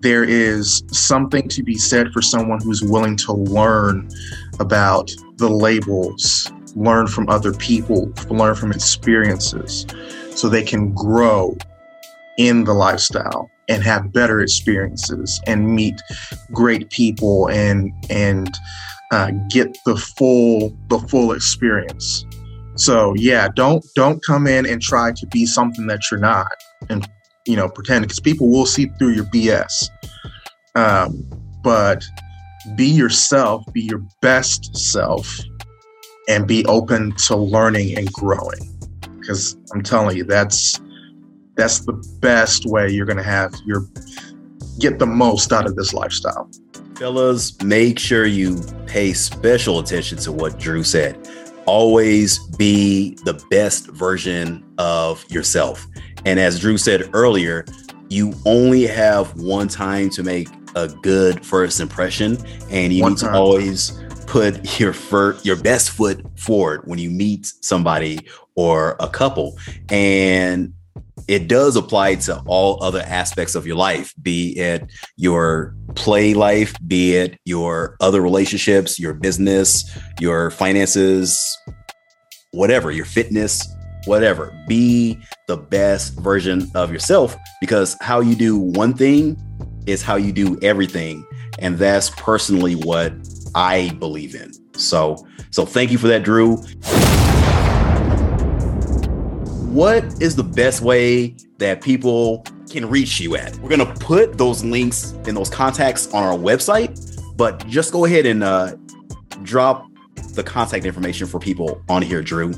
there 0.00 0.24
is 0.24 0.82
something 0.92 1.48
to 1.48 1.62
be 1.62 1.74
said 1.76 2.12
for 2.12 2.22
someone 2.22 2.60
who's 2.60 2.82
willing 2.82 3.16
to 3.16 3.32
learn 3.32 4.08
about 4.60 5.10
the 5.36 5.48
labels, 5.48 6.50
learn 6.76 7.06
from 7.06 7.28
other 7.28 7.52
people, 7.52 8.12
learn 8.28 8.54
from 8.54 8.70
experiences, 8.70 9.86
so 10.30 10.48
they 10.48 10.62
can 10.62 10.94
grow 10.94 11.56
in 12.38 12.64
the 12.64 12.74
lifestyle 12.74 13.50
and 13.68 13.82
have 13.82 14.12
better 14.12 14.40
experiences 14.40 15.40
and 15.46 15.74
meet 15.74 16.00
great 16.52 16.90
people 16.90 17.48
and 17.48 17.92
and 18.10 18.54
uh, 19.10 19.30
get 19.50 19.76
the 19.86 19.96
full 19.96 20.76
the 20.88 20.98
full 21.08 21.32
experience. 21.32 22.24
So 22.76 23.14
yeah, 23.16 23.48
don't 23.54 23.84
don't 23.94 24.22
come 24.24 24.46
in 24.46 24.66
and 24.66 24.80
try 24.80 25.12
to 25.12 25.26
be 25.28 25.46
something 25.46 25.86
that 25.86 26.10
you're 26.10 26.20
not 26.20 26.52
and 26.90 27.08
you 27.46 27.56
know 27.56 27.68
pretend 27.68 28.04
because 28.04 28.20
people 28.20 28.48
will 28.48 28.66
see 28.66 28.86
through 28.98 29.12
your 29.12 29.24
BS. 29.24 29.88
Um, 30.74 31.24
but 31.62 32.04
be 32.76 32.86
yourself, 32.86 33.64
be 33.72 33.82
your 33.82 34.02
best 34.20 34.76
self, 34.76 35.40
and 36.28 36.46
be 36.46 36.64
open 36.66 37.12
to 37.12 37.36
learning 37.36 37.96
and 37.96 38.12
growing. 38.12 38.72
Because 39.18 39.56
I'm 39.74 39.82
telling 39.82 40.16
you, 40.16 40.24
that's 40.24 40.80
that's 41.56 41.80
the 41.80 41.94
best 42.20 42.66
way 42.66 42.90
you're 42.90 43.06
gonna 43.06 43.22
have 43.22 43.54
your 43.64 43.86
get 44.78 44.98
the 44.98 45.06
most 45.06 45.52
out 45.52 45.66
of 45.66 45.74
this 45.76 45.92
lifestyle. 45.92 46.50
Fellas, 46.96 47.60
make 47.62 47.98
sure 47.98 48.26
you 48.26 48.62
pay 48.86 49.12
special 49.12 49.78
attention 49.78 50.18
to 50.18 50.32
what 50.32 50.58
Drew 50.58 50.82
said. 50.82 51.28
Always 51.66 52.38
be 52.56 53.16
the 53.24 53.42
best 53.50 53.88
version 53.88 54.64
of 54.78 55.24
yourself. 55.30 55.86
And 56.24 56.38
as 56.38 56.60
Drew 56.60 56.78
said 56.78 57.10
earlier, 57.12 57.66
you 58.08 58.34
only 58.44 58.86
have 58.86 59.34
one 59.40 59.68
time 59.68 60.10
to 60.10 60.22
make 60.22 60.48
a 60.74 60.88
good 60.88 61.44
first 61.44 61.80
impression, 61.80 62.36
and 62.70 62.92
you 62.92 63.02
One 63.02 63.12
need 63.12 63.18
to 63.18 63.24
time. 63.26 63.34
always 63.34 63.98
put 64.26 64.80
your 64.80 64.92
fir- 64.92 65.38
your 65.42 65.56
best 65.56 65.90
foot 65.90 66.24
forward 66.38 66.82
when 66.84 66.98
you 66.98 67.10
meet 67.10 67.52
somebody 67.60 68.18
or 68.54 68.96
a 69.00 69.08
couple. 69.08 69.58
And 69.88 70.72
it 71.28 71.48
does 71.48 71.76
apply 71.76 72.16
to 72.16 72.40
all 72.46 72.82
other 72.82 73.02
aspects 73.04 73.54
of 73.54 73.66
your 73.66 73.76
life, 73.76 74.14
be 74.22 74.56
it 74.58 74.90
your 75.16 75.74
play 75.94 76.34
life, 76.34 76.74
be 76.86 77.16
it 77.16 77.38
your 77.44 77.96
other 78.00 78.20
relationships, 78.20 78.98
your 78.98 79.12
business, 79.12 79.90
your 80.20 80.50
finances, 80.50 81.58
whatever, 82.52 82.92
your 82.92 83.04
fitness, 83.04 83.66
whatever. 84.04 84.56
Be 84.68 85.18
the 85.48 85.56
best 85.56 86.18
version 86.20 86.70
of 86.74 86.92
yourself 86.92 87.36
because 87.60 87.96
how 88.00 88.20
you 88.20 88.36
do 88.36 88.56
one 88.56 88.94
thing 88.94 89.36
is 89.86 90.02
how 90.02 90.16
you 90.16 90.32
do 90.32 90.58
everything. 90.62 91.26
And 91.58 91.76
that's 91.78 92.10
personally 92.10 92.74
what 92.74 93.12
I 93.56 93.90
believe 93.98 94.36
in. 94.36 94.52
So, 94.78 95.26
so 95.50 95.66
thank 95.66 95.90
you 95.90 95.98
for 95.98 96.06
that, 96.06 96.22
Drew. 96.22 96.58
What 99.72 100.04
is 100.22 100.36
the 100.36 100.44
best 100.44 100.82
way 100.82 101.34
that 101.58 101.80
people 101.80 102.44
can 102.70 102.88
reach 102.88 103.20
you 103.20 103.36
at. 103.36 103.56
We're 103.58 103.68
gonna 103.68 103.94
put 103.94 104.38
those 104.38 104.64
links 104.64 105.12
and 105.26 105.36
those 105.36 105.50
contacts 105.50 106.12
on 106.12 106.22
our 106.22 106.36
website, 106.36 107.22
but 107.36 107.66
just 107.66 107.92
go 107.92 108.04
ahead 108.04 108.26
and 108.26 108.42
uh, 108.42 108.76
drop 109.42 109.86
the 110.34 110.42
contact 110.42 110.84
information 110.84 111.26
for 111.26 111.38
people 111.38 111.82
on 111.88 112.02
here, 112.02 112.22
Drew. 112.22 112.52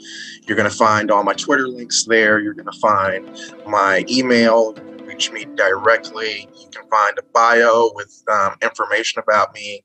You're 0.48 0.58
going 0.58 0.70
to 0.70 0.76
find 0.76 1.12
all 1.12 1.24
my 1.24 1.34
Twitter 1.34 1.68
links 1.68 2.06
there. 2.06 2.40
You're 2.40 2.56
going 2.56 2.72
to 2.72 2.80
find 2.80 3.30
my 3.68 4.04
email. 4.10 4.74
Reach 5.06 5.32
me 5.32 5.46
directly. 5.56 6.50
You 6.60 6.68
can 6.72 6.90
find 6.90 7.16
a 7.20 7.24
bio 7.32 7.92
with 7.94 8.24
um, 8.32 8.56
information 8.64 9.22
about 9.22 9.54
me, 9.54 9.84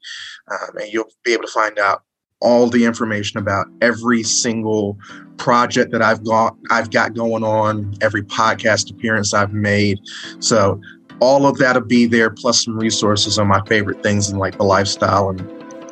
um, 0.51 0.79
and 0.79 0.91
you'll 0.91 1.11
be 1.25 1.35
able 1.35 1.45
to 1.45 1.53
find 1.53 1.79
out 1.79 2.05
all 2.43 2.69
the 2.69 2.85
information 2.85 3.39
about 3.39 3.67
every 3.81 4.23
single 4.23 4.99
project 5.39 5.93
that 5.93 6.03
I've 6.03 6.25
got 6.25 6.57
I've 6.71 6.91
got 6.91 7.15
going 7.15 7.43
on, 7.43 7.95
every 8.01 8.23
podcast 8.23 8.91
appearance 8.91 9.33
I've 9.33 9.53
made. 9.53 10.01
So 10.41 10.81
all 11.21 11.47
of 11.47 11.59
that'll 11.59 11.83
be 11.83 12.07
there, 12.07 12.31
plus 12.31 12.65
some 12.65 12.77
resources 12.77 13.39
on 13.39 13.47
my 13.47 13.65
favorite 13.67 14.03
things 14.03 14.29
and 14.29 14.39
like 14.39 14.59
the 14.59 14.65
lifestyle 14.65 15.31
and 15.31 15.41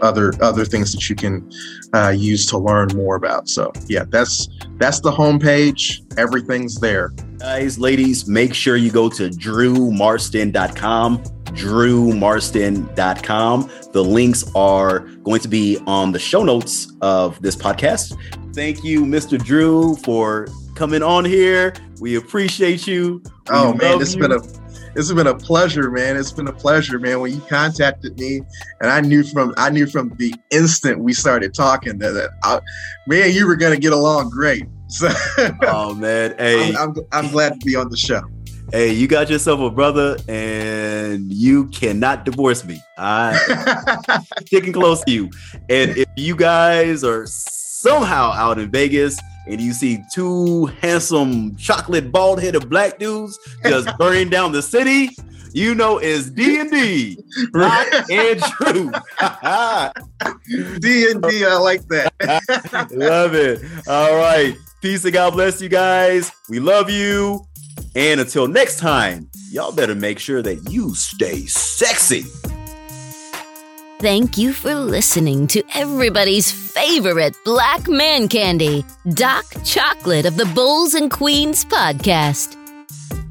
other 0.03 0.33
other 0.43 0.65
things 0.65 0.93
that 0.93 1.09
you 1.09 1.17
can 1.17 1.49
uh, 1.95 2.09
use 2.09 2.47
to 2.47 2.59
learn 2.59 2.89
more 2.95 3.17
about. 3.17 3.49
So 3.49 3.73
yeah, 3.87 4.05
that's 4.09 4.49
that's 4.77 5.01
the 5.01 5.13
homepage. 5.13 6.01
Everything's 6.19 6.81
there. 6.81 7.13
Guys, 7.39 7.79
ladies, 7.79 8.29
make 8.29 8.55
sure 8.55 8.77
you 8.77 8.91
go 8.91 9.09
to 9.09 9.31
drewmarston.com 9.31 11.23
drewmarston.com. 11.53 13.71
The 13.93 14.05
links 14.05 14.45
are 14.55 15.01
going 15.01 15.41
to 15.41 15.49
be 15.49 15.79
on 15.87 16.13
the 16.13 16.19
show 16.19 16.43
notes 16.43 16.93
of 17.01 17.41
this 17.43 17.57
podcast. 17.57 18.17
Thank 18.55 18.85
you, 18.85 19.05
Mr. 19.05 19.43
Drew, 19.43 19.97
for 19.97 20.49
coming 20.75 21.03
on 21.03 21.25
here. 21.25 21.75
We 22.01 22.17
appreciate 22.17 22.87
you. 22.87 23.23
We 23.25 23.31
oh 23.51 23.75
man, 23.75 24.01
it's 24.01 24.15
you. 24.15 24.23
been 24.23 24.33
a 24.33 24.41
it's 24.97 25.13
been 25.13 25.29
a 25.29 25.35
pleasure, 25.35 25.91
man. 25.91 26.17
It's 26.17 26.33
been 26.33 26.49
a 26.49 26.53
pleasure, 26.53 26.99
man. 26.99 27.21
When 27.21 27.33
you 27.33 27.41
contacted 27.43 28.19
me, 28.19 28.41
and 28.81 28.91
I 28.91 29.01
knew 29.01 29.23
from 29.23 29.55
I 29.57 29.71
knew 29.71 29.87
from 29.87 30.15
the 30.17 30.35
instant 30.51 31.01
we 31.01 31.13
started 31.13 31.55
talking 31.55 31.99
that, 31.99 32.13
that 32.13 32.31
I, 32.43 32.61
man, 33.07 33.33
you 33.33 33.47
were 33.47 33.57
gonna 33.57 33.79
get 33.79 33.93
along 33.93 34.31
great. 34.31 34.65
So, 34.91 35.09
oh 35.63 35.95
man, 35.95 36.35
hey, 36.37 36.75
I'm, 36.75 36.91
I'm, 36.91 36.95
I'm 37.13 37.31
glad 37.31 37.61
to 37.61 37.65
be 37.65 37.77
on 37.77 37.91
the 37.91 37.97
show 37.97 38.23
hey, 38.73 38.93
you 38.93 39.07
got 39.09 39.29
yourself 39.31 39.61
a 39.61 39.71
brother 39.71 40.17
and 40.29 41.33
you 41.33 41.67
cannot 41.69 42.25
divorce 42.25 42.65
me. 42.65 42.81
I'm 42.99 43.35
sticking 44.47 44.73
close 44.73 45.03
to 45.05 45.11
you. 45.13 45.31
And 45.69 45.97
if 45.97 46.09
you 46.17 46.37
guys 46.37 47.03
are 47.05 47.27
somehow 47.27 48.33
out 48.33 48.59
in 48.59 48.71
Vegas 48.71 49.19
and 49.47 49.61
you 49.61 49.73
see 49.73 50.03
two 50.13 50.67
handsome 50.81 51.57
chocolate 51.57 52.13
bald 52.13 52.41
headed 52.41 52.69
black 52.69 52.99
dudes 52.99 53.39
just 53.65 53.89
burning 53.99 54.29
down 54.31 54.53
the 54.53 54.63
city, 54.63 55.11
you 55.53 55.75
know 55.75 55.99
it's 55.99 56.31
D 56.31 56.61
and 56.61 56.71
D, 56.71 57.19
Doc 57.53 57.89
and 58.11 58.41
Drew. 58.41 58.91
D 60.79 61.11
and 61.11 61.23
D, 61.23 61.45
I 61.45 61.57
like 61.57 61.87
that. 61.89 62.89
love 62.93 63.35
it. 63.35 63.61
All 63.89 64.15
right, 64.15 64.55
peace 64.81 65.05
and 65.05 65.13
God 65.13 65.33
bless 65.33 65.61
you 65.61 65.69
guys. 65.69 66.31
We 66.49 66.61
love 66.61 66.89
you. 66.89 67.45
And 67.95 68.21
until 68.21 68.47
next 68.47 68.79
time, 68.79 69.29
y'all 69.51 69.73
better 69.73 69.95
make 69.95 70.19
sure 70.19 70.43
that 70.43 70.71
you 70.71 70.95
stay 70.95 71.47
sexy. 71.47 72.25
Thank 74.01 74.39
you 74.39 74.55
for 74.55 74.75
listening 74.75 75.47
to 75.49 75.63
everybody's 75.75 76.51
favorite 76.51 77.37
black 77.45 77.87
man 77.87 78.29
candy, 78.29 78.83
Doc 79.13 79.45
Chocolate 79.65 80.25
of 80.25 80.37
the 80.37 80.47
Bulls 80.55 80.95
and 80.95 81.11
Queens 81.11 81.67
podcast. 81.67 82.57